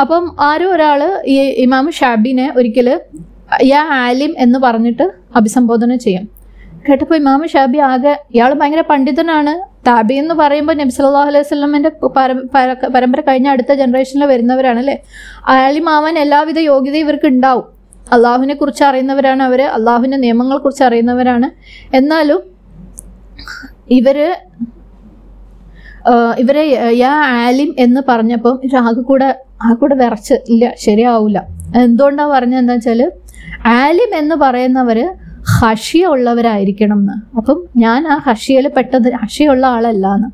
[0.00, 2.88] അപ്പം ആരോ ഒരാൾ ഈ ഇമാം ഷാബിനെ ഒരിക്കൽ
[3.64, 5.04] യാ ആലിം എന്ന് പറഞ്ഞിട്ട്
[5.36, 6.35] അഭിസംബോധന ചെയ്യും.
[6.88, 9.52] കേട്ടപ്പോൾ ഇമാം ഷാബി ആകെ ഇയാൾ ഭയങ്കര പണ്ഡിതനാണ്.
[9.86, 14.96] താബി എന്ന് പറയുമ്പോൾ നബി സല്ലല്ലാഹു അലൈഹി സ്വലമിന്റെ പര- പര- പരമ്പര കഴിഞ്ഞ അടുത്ത ജനറേഷനിൽ വരുന്നവരാണ് അല്ലേ?
[15.80, 17.64] മാമൻ എല്ലാവിധ യോഗ്യത ഇവർക്ക് ഉണ്ടാവും.
[18.12, 21.48] അള്ളാഹുവിനെ കുറിച്ച് അറിയുന്നവരാണ് അവർ അള്ളാഹുവിന്റെ നിയമങ്ങളെ കുറിച്ച് അറിയുന്നവരാണ്.
[21.96, 22.42] എന്നാലും
[23.90, 24.18] ഇവർ
[26.38, 27.12] ഇവരെ യാ
[27.44, 29.28] ആലിം എന്ന് പറഞ്ഞപ്പം ആകെ കൂടെ
[29.62, 30.34] ആകെ കൂടെ വിറച്ച്.
[30.48, 31.38] ഇല്ല ശരിയാവില്ല
[31.82, 33.12] എന്തുകൊണ്ടാണ് പറഞ്ഞത് എന്താ വെച്ചാൽ
[33.66, 34.98] ആലിം എന്ന് പറയുന്നവർ
[35.54, 40.28] ഹഷിയ ഉള്ളവരായിരിക്കണം എന്ന് അപ്പം ഞാൻ ആ ഹഷിയയിൽ പെട്ടത് ഹഷിയുള്ള ആളല്ല എന്ന്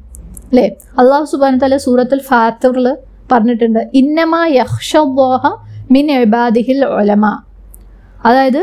[0.51, 0.67] അല്ലേ
[1.01, 2.87] അള്ളാഹു സുബാന തല സൂറത്തുൽ ഫാത്തറിൽ
[3.33, 3.81] പറഞ്ഞിട്ടുണ്ട്.
[4.01, 5.43] ഇന്നമാ യഹ്ഷോഹ
[5.95, 7.25] മിൻ എബാദിഹിൽ ഒലമ
[8.29, 8.63] അതായത്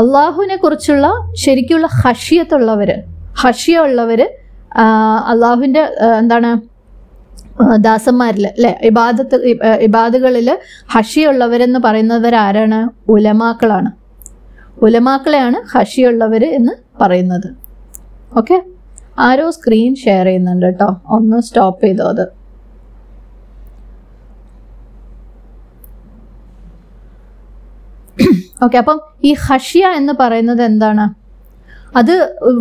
[0.00, 1.06] അള്ളാഹുവിനെ കുറിച്ചുള്ള
[1.44, 2.90] ശരിക്കുള്ള ഹഷിയത്തുള്ളവർ
[3.42, 4.20] ഹഷിയ ഉള്ളവർ
[5.32, 5.82] അള്ളാഹുവിന്റെ
[6.20, 6.50] എന്താണ്
[7.86, 8.72] ദാസന്മാരിൽ അല്ലെ?
[8.90, 9.36] ഇബാദത്ത്
[9.86, 10.48] ഇബാദുകളിൽ
[10.94, 12.78] ഹഷിയുള്ളവരെന്ന് പറയുന്നവരാരാണ്
[13.14, 13.90] ഉലമാക്കളാണ്.
[14.82, 17.48] ഉലമാക്കളെയാണ് ഹഷിയുള്ളവർ എന്ന് പറയുന്നത്.
[18.38, 18.62] ഓക്കെ
[19.18, 20.88] ആരോ സ്ക്രീൻ ഷെയർ ചെയ്യുന്നുണ്ട് കേട്ടോ.
[21.08, 22.26] ഒന്ന് സ്റ്റോപ്പ് ചെയ്തോ അത്.
[28.64, 31.04] ഓക്കെ അപ്പം ഈ ഹഷിയ എന്ന് പറയുന്നത് എന്താണ്?
[31.96, 32.14] അത്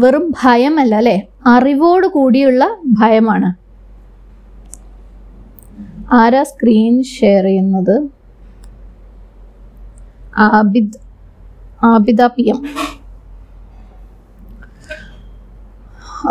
[0.04, 1.18] വെറും ഭയമല്ല അല്ലേ?
[1.48, 2.64] അറിവോട് കൂടിയുള്ള
[3.00, 3.50] ഭയമാണ്.
[6.14, 7.96] ആരാ സ്ക്രീൻ ഷെയർ ചെയ്യുന്നത്?
[10.38, 11.09] Abid
[11.84, 12.60] Abida P M.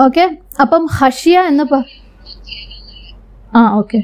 [0.04, 0.24] Okay
[0.60, 1.64] അപ്പം ഹഷിയ എന്ന്
[3.56, 4.00] ആ ഓക്കെ.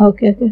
[0.00, 0.48] Okay okay.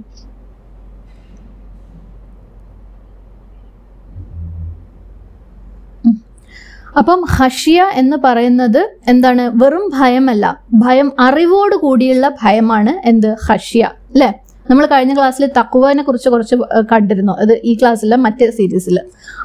[6.99, 9.51] അപ്പം ഹഷിയ എന്ന് പറയുന്നത് എന്താണ്?
[9.55, 10.63] വെറും ഭയമല്ല.
[10.75, 13.37] ഭയം അറിവോട് കൂടിയുള്ള ഭയമാണ് എന്ത്?
[13.49, 14.31] ഹഷിയ അല്ലേ?
[14.71, 16.57] നമ്മൾ കഴിഞ്ഞ ക്ലാസ്സിൽ തക്കുവനെ കുറിച്ച് കുറച്ച്
[16.91, 17.35] കണ്ടിരുന്നു.
[17.43, 18.97] അത് ഈ ക്ലാസ്സിലെ മറ്റേ സീരീസിൽ.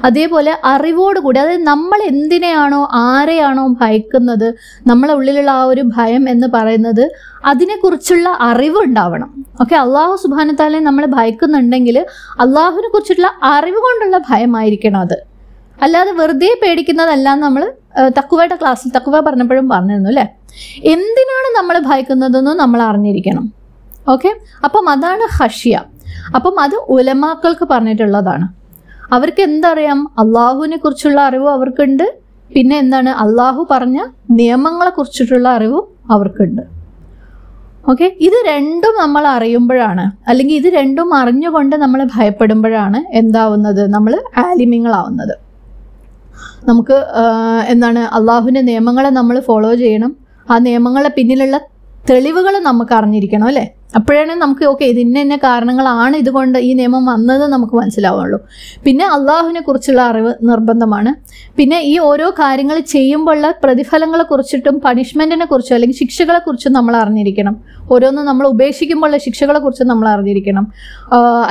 [0.08, 4.46] അതേപോലെ അറിവോട് കൂടി അതായത് നമ്മൾ എന്തിനെയാണോ ആരെയാണോ ഭയക്കുന്നത്
[4.90, 7.04] നമ്മളെ ഉള്ളിലുള്ള ആ ഒരു ഭയം എന്ന് പറയുന്നത്
[7.52, 9.30] അതിനെക്കുറിച്ചുള്ള അറിവ് ഉണ്ടാവണം.
[9.62, 9.76] ഓക്കെ?
[9.84, 11.98] അള്ളാഹു സുബാനത്താലെ നമ്മൾ ഭയക്കുന്നുണ്ടെങ്കിൽ
[12.44, 15.18] അള്ളാഹുവിനെ കുറിച്ചിട്ടുള്ള അറിവ് കൊണ്ടുള്ള ഭയമായിരിക്കണം അത്.
[15.84, 17.62] അല്ലാതെ വെറുതെ പേടിക്കുന്നതല്ല നമ്മൾ
[18.18, 20.26] തക്കുവയുടെ ക്ലാസ്സിൽ തക്കുവ പറഞ്ഞപ്പോഴും പറഞ്ഞിരുന്നു അല്ലേ?
[20.94, 23.46] എന്തിനാണ് നമ്മൾ ഭയക്കുന്നതെന്നും നമ്മൾ അറിഞ്ഞിരിക്കണം.
[24.08, 24.30] ഓക്കെ
[24.64, 25.76] അപ്പം അതാണ് ഹഷ്യ
[26.36, 28.46] അപ്പം അത് ഉലമാക്കൾക്ക് പറഞ്ഞിട്ടുള്ളതാണ്.
[29.12, 29.98] അവർക്ക് എന്തറിയാം?
[30.18, 32.06] അള്ളാഹുവിനെ കുറിച്ചുള്ള അറിവും അവർക്കുണ്ട്.
[32.54, 33.10] പിന്നെ എന്താണ്?
[33.24, 33.98] അള്ളാഹു പറഞ്ഞ
[34.30, 36.62] നിയമങ്ങളെ കുറിച്ചിട്ടുള്ള അറിവും അവർക്കുണ്ട്.
[37.90, 40.04] ഓക്കെ ഇത് രണ്ടും നമ്മൾ അറിയുമ്പോഴാണ്.
[40.28, 43.82] അല്ലെങ്കിൽ ഇത് രണ്ടും അറിഞ്ഞുകൊണ്ട് നമ്മൾ ഭയപ്പെടുമ്പോഴാണ് എന്താവുന്നത്?
[43.94, 44.14] നമ്മൾ
[44.44, 45.34] ആലിമ്യങ്ങളാവുന്നത്
[46.68, 46.96] നമുക്ക്
[47.72, 48.00] എന്താണ്?
[48.18, 50.12] അള്ളാഹുവിന്റെ നിയമങ്ങളെ നമ്മൾ ഫോളോ ചെയ്യണം.
[50.50, 51.56] ആ നിയമങ്ങളെ പിന്നിലുള്ള
[52.08, 53.74] തെളിവുകൾ നമുക്ക് അറിഞ്ഞിരിക്കണം അല്ലേ?
[53.98, 58.38] അപ്പോഴാണ് നമുക്ക് ഓക്കെ ഇത് ഇന്ന കാരണങ്ങളാണ് ഇതുകൊണ്ട് ഈ നിയമം വന്നത് നമുക്ക് മനസ്സിലാവുള്ളൂ.
[58.84, 61.14] പിന്നെ അള്ളാഹുവിനെ കുറിച്ചുള്ള അറിവ് നിർബന്ധമാണ്.
[61.58, 67.56] പിന്നെ ഈ ഓരോ കാര്യങ്ങൾ ചെയ്യുമ്പോഴുള്ള പ്രതിഫലങ്ങളെ കുറിച്ചിട്ടും പണിഷ്മെന്റിനെ കുറിച്ചും അല്ലെങ്കിൽ ശിക്ഷകളെ കുറിച്ചും നമ്മൾ അറിഞ്ഞിരിക്കണം.
[67.90, 70.66] ഓരോന്നും നമ്മൾ ഉപേക്ഷിക്കുമ്പോഴുള്ള ശിക്ഷകളെ കുറിച്ചും നമ്മൾ അറിഞ്ഞിരിക്കണം.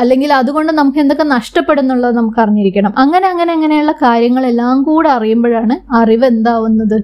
[0.01, 2.93] അല്ലെങ്കിൽ അതുകൊണ്ട് നമുക്ക് എന്തൊക്കെ നഷ്ടപ്പെടുന്നുള്ളത് നമുക്ക് അറിഞ്ഞിരിക്കണം.
[2.97, 6.97] അങ്ങനെ അങ്ങനെ അങ്ങനെയുള്ള കാര്യങ്ങളെല്ലാം കൂടെ അറിയുമ്പോഴാണ് അറിവ് എന്താവുന്നത്?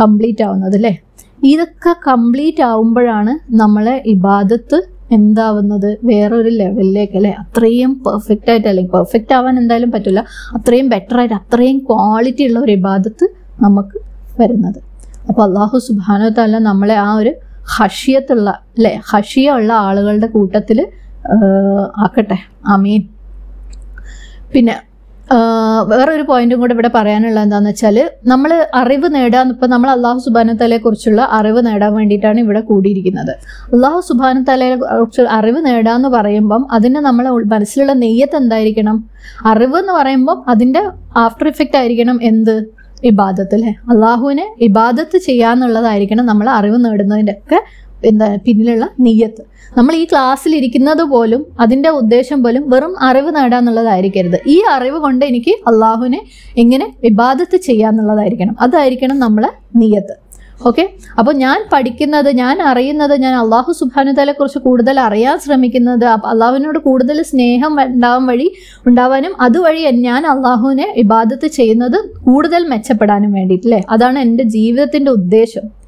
[0.00, 1.03] കംപ്ലീറ്റ് ആവുന്നത് അല്ലേ?
[1.50, 4.78] ഇതൊക്കെ കംപ്ലീറ്റ് ആവുമ്പോഴാണ് നമ്മളെ ഇബാദത്ത്
[5.16, 7.32] എന്താവുന്നത് വേറൊരു ലെവലിലേക്ക് അല്ലേ?
[7.42, 10.20] അത്രയും പെർഫെക്റ്റ് ആയിട്ട് അല്ലെങ്കിൽ പെർഫെക്റ്റ് ആവാൻ എന്തായാലും പറ്റില്ല
[10.56, 13.26] അത്രയും ബെറ്റർ ആയിട്ട് അത്രയും ക്വാളിറ്റി ഉള്ള ഒരു ഇബാദത്ത്
[13.64, 13.96] നമുക്ക്
[14.40, 14.78] വരുന്നത്.
[15.28, 17.32] അപ്പോൾ അള്ളാഹു സുബാനോ തല്ല നമ്മളെ ആ ഒരു
[17.74, 18.94] ഹഷിയത്തുള്ള അല്ലേ?
[19.10, 20.80] ഹഷിയ ഉള്ള ആളുകളുടെ കൂട്ടത്തിൽ
[22.06, 22.38] ആക്കട്ടെ.
[22.74, 23.02] അമീൻ
[24.54, 24.74] പിന്നെ
[25.90, 31.22] വേറൊരു പോയിന്റും കൂടെ ഇവിടെ പറയാനുള്ള എന്താണെന്ന് വെച്ചാൽ നമ്മൾ അറിവ് നേടാൻ ഇപ്പം നമ്മൾ അള്ളാഹു സുബാനത്തലയെ കുറിച്ചുള്ള
[31.38, 33.32] അറിവ് നേടാൻ വേണ്ടിയിട്ടാണ് ഇവിടെ കൂടിയിരിക്കുന്നത്.
[33.74, 38.98] അള്ളാഹു സുബാനത്തലയെ കുറിച്ച് അറിവ് നേടാന്ന് പറയുമ്പം അതിന് നമ്മൾ മനസ്സിലുള്ള നെയ്യത്ത് എന്തായിരിക്കണം?
[39.52, 40.82] അറിവ് എന്ന് പറയുമ്പം അതിന്റെ
[41.16, 42.56] ആഫ്റ്റർ ഇഫക്റ്റ് ആയിരിക്കണം എന്ത്?
[43.10, 43.72] ഇബാദത്ത് അല്ലേ?
[43.92, 47.58] അള്ളാഹുവിനെ ഇബാദത്ത് ചെയ്യാന്നുള്ളതായിരിക്കണം നമ്മൾ അറിവ് നേടുന്നതിന്റെ ഒക്കെ
[48.04, 49.42] എന്താ പിന്നിലുള്ള നെയ്യത്ത്.
[49.78, 54.38] നമ്മൾ ഈ ക്ലാസ്സിൽ ഇരിക്കുന്നത് പോലും അതിന്റെ ഉദ്ദേശം പോലും വെറും അറിവ് നേടാന്നുള്ളതായിരിക്കരുത്.
[54.46, 56.20] ഈ അറിവ് കൊണ്ട് എനിക്ക് അള്ളാഹുവിനെ
[56.58, 58.56] എങ്ങനെ വിവാദത്ത് ചെയ്യാന്നുള്ളതായിരിക്കണം.
[58.60, 60.14] അതായിരിക്കണം നമ്മളെ നീയത്ത്
[60.66, 60.84] ഓക്കെ?
[61.18, 67.72] അപ്പോൾ ഞാൻ പഠിക്കുന്നത് ഞാൻ അറിയുന്നത് ഞാൻ അള്ളാഹു സുബാനുതലെ കുറിച്ച് കൂടുതൽ അറിയാൻ ശ്രമിക്കുന്നത് അള്ളാഹുവിനോട് കൂടുതൽ സ്നേഹം
[67.80, 68.48] ഉണ്ടാവാൻ വഴി
[68.86, 73.80] ഉണ്ടാവാനും അതുവഴി ഞാൻ അള്ളാഹുവിനെ ഇബാദത്ത് ചെയ്യുന്നത് കൂടുതൽ മെച്ചപ്പെടാനും വേണ്ടിയിട്ടല്ലേ?
[73.90, 75.83] അതാണ് എന്റെ ജീവിതത്തിന്റെ ഉദ്ദേശം.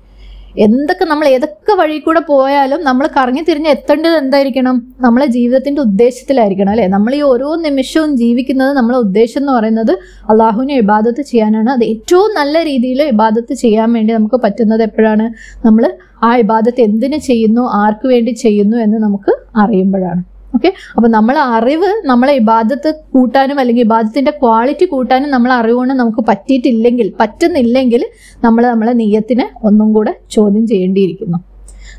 [0.58, 4.82] എന്തൊക്കെ നമ്മൾ ഏതൊക്കെ വഴി കൂടെ പോയാലും നമ്മൾ കറങ്ങി തിരിഞ്ഞ് എത്തേണ്ടത് എന്തായിരിക്കണം?
[5.00, 6.86] നമ്മളെ ജീവിതത്തിന്റെ ഉദ്ദേശത്തിലായിരിക്കണം അല്ലേ?
[6.86, 9.92] നമ്മൾ ഈ ഓരോ നിമിഷവും ജീവിക്കുന്നത് നമ്മളെ ഉദ്ദേശം എന്ന് പറയുന്നത്
[10.30, 11.70] അള്ളാഹുവിനെ ഇബാദത്ത് ചെയ്യാനാണ്.
[11.70, 15.26] അത് ഏറ്റവും നല്ല രീതിയിൽ ഇബാദത്ത് ചെയ്യാൻ വേണ്ടി നമുക്ക് പറ്റുന്നത് എപ്പോഴാണ്?
[15.66, 15.92] നമ്മൾ
[16.22, 17.60] ആ ഇബാദത്ത് എന്തിനു ചെയ്യുന്നു?
[17.60, 20.36] ആർക്ക് വേണ്ടി ചെയ്യുന്നു എന്ന് നമുക്ക് അറിയുമ്പോഴാണ്.
[20.54, 27.14] ഓക്കെ അപ്പോൾ നമ്മൾ അറിവ് നമ്മളെ ഇബാദത്ത് കൂട്ടാനും അല്ലെങ്കിൽ ഇബാദത്തിന്റെ ക്വാളിറ്റി കൂട്ടാനും നമ്മൾ അറിവുകൊണ്ട് നമുക്ക് പറ്റിയിട്ടില്ലെങ്കിൽ
[27.20, 28.04] പറ്റുന്നില്ലെങ്കിൽ
[28.44, 31.38] നമ്മൾ നമ്മളെ നെയ്യത്തിനെ ഒന്നും കൂടെ ചോദ്യം ചെയ്യേണ്ടിയിരിക്കുന്നു.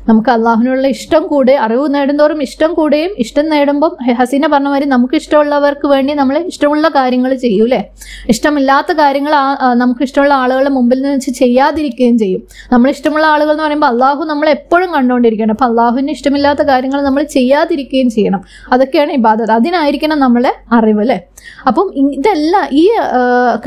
[0.08, 5.86] നമുക്ക് അള്ളാഹുവിനുള്ള ഇഷ്ടം കൂടെ അറിവ് നേടുന്തോറും ഇഷ്ടം കൂടെയും ഇഷ്ടം നേടുമ്പം ഹസീന പറഞ്ഞ മാതിരി നമുക്ക് ഇഷ്ടമുള്ളവർക്ക്
[5.86, 7.80] വേണ്ടി നമ്മൾ ഇഷ്ടമുള്ള കാര്യങ്ങൾ ചെയ്യൂലേ
[8.28, 12.42] ഇഷ്ടമില്ലാത്ത കാര്യങ്ങൾ ആ- ആ നമുക്ക് ഇഷ്ടമുള്ള ആളുകളുടെ മുമ്പിൽ നിന്ന് വെച്ച് ചെയ്യാതിരിക്കുകയും ചെയ്യും.
[12.72, 15.50] നമ്മൾ ഇഷ്ടമുള്ള ആളുകൾ എന്ന് പറയുമ്പോൾ അള്ളാഹു നമ്മൾ എപ്പോഴും കണ്ടുകൊണ്ടിരിക്കണം.
[15.50, 18.40] അപ്പം അള്ളാഹുവിന് ഇഷ്ടമില്ലാത്ത കാര്യങ്ങൾ നമ്മൾ ചെയ്യാതിരിക്കുകയും ചെയ്യണം.
[18.72, 19.52] അതൊക്കെയാണ് ഇബാദത്ത്.
[19.52, 21.18] അതിനായിരിക്കണം നമ്മളെ അറിവ് അല്ലേ
[21.68, 22.84] അപ്പം ഇതെല്ലാം ഈ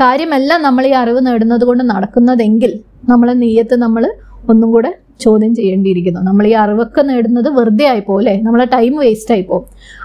[0.00, 2.72] കാര്യമെല്ലാം നമ്മൾ ഈ അറിവ് നേടുന്നത് കൊണ്ട് നടക്കുന്നതെങ്കിൽ
[3.08, 4.04] നമ്മളെ നെയ്യത്ത് നമ്മൾ
[4.48, 4.90] ഒന്നും കൂടെ
[5.24, 6.20] ചോദ്യം ചെയ്യേണ്ടിയിരിക്കുന്നു.
[6.28, 8.34] നമ്മൾ ഈ അറിവൊക്കെ നേടുന്നത് വെറുതെ ആയിപ്പോ അല്ലേ?
[8.42, 9.58] നമ്മളെ ടൈം വേസ്റ്റ് ആയിപ്പോ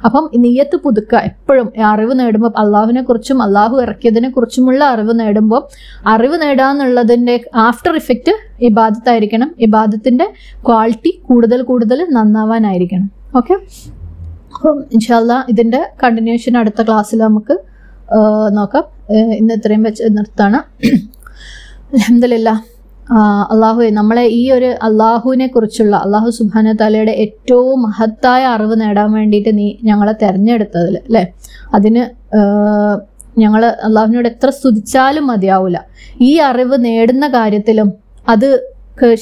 [0.05, 1.67] അപ്പം നീയത്ത് പുതുക്കുക എപ്പോഴും.
[1.91, 5.61] അറിവ് നേടുമ്പോൾ അള്ളാഹുവിനെ കുറിച്ചും അള്ളാഹു ഇറക്കിയതിനെ കുറിച്ചുമുള്ള അറിവ് നേടുമ്പോൾ
[6.07, 7.35] അറിവ് നേടാന്നുള്ളതിന്റെ
[7.67, 9.49] ആഫ്റ്റർ ഇഫക്റ്റ് ഇബാദത്തായിരിക്കണം.
[9.59, 10.27] ഇബാദത്തിന്റെ
[10.67, 13.09] ക്വാളിറ്റി കൂടുതൽ കൂടുതൽ നന്നാവാനായിരിക്കണം.
[13.37, 13.55] ഓക്കെ
[14.55, 17.55] അപ്പം ഇൻഷാല്ല ഇതിന്റെ കണ്ടിന്യൂഷൻ അടുത്ത ക്ലാസ്സിൽ നമുക്ക്
[18.57, 18.85] നോക്കാം.
[19.39, 20.59] ഇന്ന് ഇത്രയും വെച്ച് നിർത്താണ്.
[21.93, 22.49] അലഹമില്ല
[23.49, 29.77] അള്ളാഹുവെ നമ്മളെ ഈ ഒരു അള്ളാഹുവിനെ കുറിച്ചുള്ള അള്ളാഹു സുബാന തലയുടെ ഏറ്റവും മഹത്തായ അറിവ് നേടാൻ വേണ്ടിയിട്ട് നീ
[29.83, 31.23] ഞങ്ങളെ തിരഞ്ഞെടുത്തതിൽ അല്ലേ?
[31.73, 32.03] അതിന്
[33.37, 35.79] ഞങ്ങൾ അള്ളാഹുവിനോട് എത്ര സ്തുതിച്ചാലും മതിയാവില്ല
[36.21, 37.89] ഈ അറിവ് നേടുന്ന കാര്യത്തിലും
[38.27, 38.47] അത്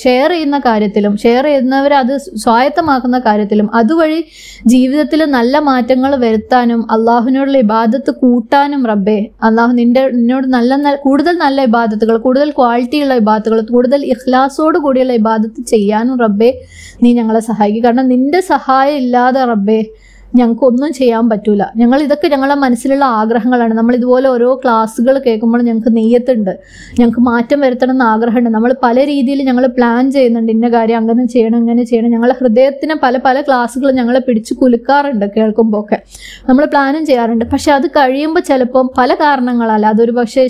[0.03, 4.19] ഷെയർ ചെയ്യുന്ന കാര്യത്തിലും ഷെയർ ചെയ്യുന്നവർ അത് സ്വായത്തമാക്കുന്ന കാര്യത്തിലും അതുവഴി
[4.65, 12.17] ജീവിതത്തിൽ നല്ല മാറ്റങ്ങൾ വരുത്താനും അള്ളാഹുവിനോടുള്ള ഇബാദത്ത് കൂട്ടാനും റബ്ബേ അള്ളാഹു നിന്റെ നിന്നോട് നല്ല കൂടുതൽ നല്ല ഇബാദത്തുകൾ
[12.17, 16.51] കൂടുതൽ ക്വാളിറ്റിയുള്ള ഇബാദത്തുകൾ കൂടുതൽ ഇഖ്ലാസോട് കൂടിയുള്ള ഇബാദത്ത് ചെയ്യാനും റബ്ബേ
[17.01, 17.85] നീ ഞങ്ങളെ സഹായിക്കും.
[17.85, 19.79] കാരണം നിന്റെ സഹായം ഇല്ലാതെ റബ്ബേ
[20.33, 21.63] ഞങ്ങൾക്ക് ഒന്നും ചെയ്യാൻ പറ്റൂല.
[21.77, 23.73] ഞങ്ങൾ ഇതൊക്കെ ഞങ്ങളുടെ മനസ്സിലുള്ള ആഗ്രഹങ്ങളാണ്.
[23.73, 26.51] നമ്മൾ ഇതുപോലെ ഓരോ ക്ലാസ്സുകൾ കേൾക്കുമ്പോൾ ഞങ്ങൾക്ക് നെയ്യത്തുണ്ട്.
[26.99, 28.49] ഞങ്ങൾക്ക് മാറ്റം വരുത്തണം എന്ന് ആഗ്രഹമുണ്ട്.
[28.49, 30.51] നമ്മൾ പല രീതിയിൽ ഞങ്ങൾ പ്ലാൻ ചെയ്യുന്നുണ്ട്.
[30.51, 32.09] ഇന്ന കാര്യം അങ്ങനെ ചെയ്യണം അങ്ങനെ ചെയ്യണം.
[32.09, 35.99] ഞങ്ങളുടെ ഹൃദയത്തിന് പല പല ക്ലാസ്സുകൾ ഞങ്ങളെ പിടിച്ച് കുലുക്കാറുണ്ട് കേൾക്കുമ്പോൾ ഒക്കെ
[36.49, 37.45] നമ്മൾ പ്ലാനും ചെയ്യാറുണ്ട്.
[37.53, 40.47] പക്ഷെ അത് കഴിയുമ്പോൾ ചിലപ്പം പല കാരണങ്ങളല്ല അതൊരു പക്ഷേ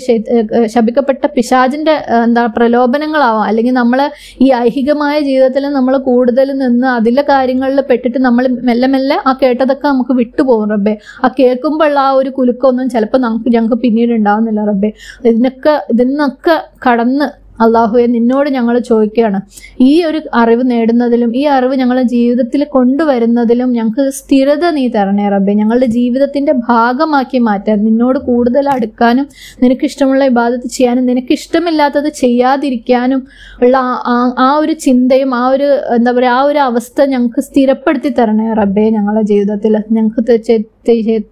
[0.74, 3.44] ശപിക്കപ്പെട്ട പിശാചിന്റെ എന്താ പ്രലോഭനങ്ങളാവാം.
[3.44, 4.10] അല്ലെങ്കിൽ നമ്മൾ
[4.40, 9.32] ഈ ഐഹികമായ ജീവിതത്തിൽ നമ്മൾ കൂടുതൽ നിന്ന് അതിലെ കാര്യങ്ങളിൽ പെട്ടിട്ട് നമ്മൾ മെല്ലെ മെല്ലെ ആ
[9.66, 10.94] കേട്ടതൊക്കെ നമുക്ക് വിട്ടുപോകും റബ്ബെ.
[11.24, 14.90] ആ കേൾക്കുമ്പോൾ ആ ഒരു കുലുക്കമൊന്നും ചിലപ്പോൾ നമുക്ക് ഞങ്ങൾക്ക് പിന്നീട് ഉണ്ടാവുന്നില്ല റബ്ബെ.
[15.24, 17.26] ഇതിനൊക്കെ ഇതിന്നൊക്കെ കടന്ന്
[17.60, 19.40] അള്ളാഹുവെ നിന്നോട് ഞങ്ങൾ ചോദിക്കുകയാണ്.
[19.80, 25.52] ഈ ഒരു അറിവ് നേടുന്നതിലും ഈ അറിവ് ഞങ്ങളുടെ ജീവിതത്തിൽ കൊണ്ടുവരുന്നതിലും ഞങ്ങൾക്ക് സ്ഥിരത നീ തരണേ റബ്ബെ.
[25.52, 29.28] ഞങ്ങളുടെ ജീവിതത്തിന്റെ ഭാഗമാക്കി മാറ്റാൻ നിന്നോട് കൂടുതൽ അടുക്കാനും
[29.62, 33.26] നിനക്കിഷ്ടമുള്ള ഇബാദത്ത് ചെയ്യാനും നിനക്കിഷ്ടമില്ലാത്തത് ചെയ്യാതിരിക്കാനും
[33.62, 33.76] ഉള്ള
[34.38, 35.64] ആ- ഒരു ചിന്തയും ആ ഒരു
[35.94, 39.78] എന്താ പറയുക ആ ഒരു അവസ്ഥ ഞങ്ങൾക്ക് സ്ഥിരപ്പെടുത്തി തരണേ റബ്ബെ ഞങ്ങളുടെ ജീവിതത്തിൽ.
[39.92, 40.26] ഞങ്ങൾക്ക്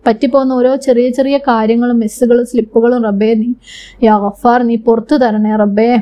[0.06, 3.52] പറ്റിപ്പോകുന്ന ഓരോ ചെറിയ ചെറിയ കാര്യങ്ങളും മിസ്സുകളും സ്ലിപ്പുകളും റബ്ബേ നീ
[4.02, 6.00] യാ ഗഫാർ നീ പുറത്തു തരണേ റബ്ബേ.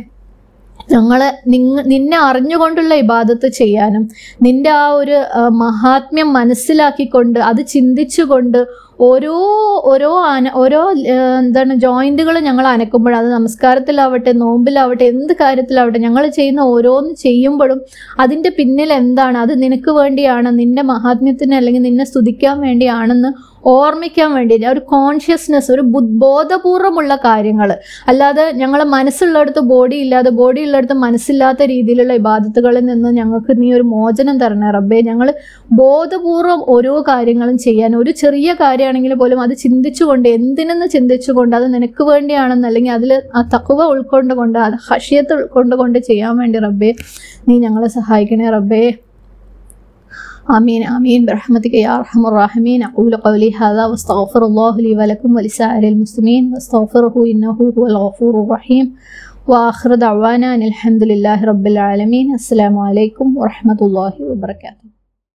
[0.89, 4.05] ഞങ്ങളെ നിങ്ങ നിന്നെ അറിഞ്ഞുകൊണ്ടുള്ള ഇബാദത്ത് ചെയ്യാനും
[4.43, 5.19] നിന്റെ ആ ഒരു
[5.59, 8.61] മഹാത്മ്യം മനസ്സിലാക്കിക്കൊണ്ട് അത് ചിന്തിച്ചുകൊണ്ട്
[9.01, 9.37] ഓരോ
[9.85, 17.15] ഓരോ അന ഓരോ എന്താണ് ജോയിന്റുകൾ ഞങ്ങൾ അനക്കുമ്പോൾ അത് നമസ്കാരത്തിലാവട്ടെ നോമ്പിലാവട്ടെ എന്ത് കാര്യത്തിലാവട്ടെ ഞങ്ങൾ ചെയ്യുന്ന ഓരോന്ന്
[17.17, 17.81] ചെയ്യുമ്പോഴും
[18.21, 23.33] അതിന്റെ പിന്നിൽ എന്താണ് അത് നിനക്ക് വേണ്ടിയാണ് നിന്റെ മഹാത്മ്യത്തിന് അല്ലെങ്കിൽ നിന്നെ സ്തുതിക്കാൻ വേണ്ടിയാണെന്ന്
[23.65, 25.83] ഓർമ്മിക്കാൻ വേണ്ടി ഒരു കോൺഷ്യസ്നെസ് ഒരു
[26.23, 27.73] ബോധപൂർവമുള്ള കാര്യങ്ങൾ.
[28.09, 34.39] അല്ലാതെ ഞങ്ങൾ മനസ്സുള്ളിടത്ത് ബോഡി ഇല്ലാതെ ബോഡി ഉള്ളിടത്ത് മനസ്സില്ലാത്ത രീതിയിലുള്ള ഇബാദത്തുകളിൽ നിന്ന് ഞങ്ങൾക്ക് നീ ഒരു മോചനം
[34.39, 35.01] തരണേ റബ്ബേ.
[35.01, 35.35] ഞങ്ങൾ
[35.73, 42.69] ബോധപൂർവം ഓരോ കാര്യങ്ങളും ചെയ്യാൻ ഒരു ചെറിയ കാര്യമാണെങ്കിൽ പോലും അത് ചിന്തിച്ചുകൊണ്ട് എന്തിനെന്ന് ചിന്തിച്ചുകൊണ്ട് അത് നിനക്ക് വേണ്ടിയാണെന്ന്
[42.69, 46.95] അല്ലെങ്കിൽ അതിൽ ആ തക്കുവ ഉൾക്കൊണ്ടുകൊണ്ട് അത് ഹഷിയത്ത് ഉൾക്കൊണ്ടുകൊണ്ട് ചെയ്യാൻ വേണ്ടി റബ്ബേ
[47.49, 48.85] നീ ഞങ്ങളെ സഹായിക്കണേ റബ്ബേ.
[50.51, 51.27] آمين آمين.
[51.27, 52.83] برحمتك يا أرحم الراحمين.
[52.83, 56.53] أقول قولي هذا واستغفر الله لي ولكم ولسائر المسلمين.
[56.55, 58.95] واستغفره إنه هو الغفور الرحيم.
[59.49, 62.35] وآخر دعوانا أن الحمد لله رب العالمين.
[62.35, 64.92] السلام عليكم ورحمة الله وبركاته.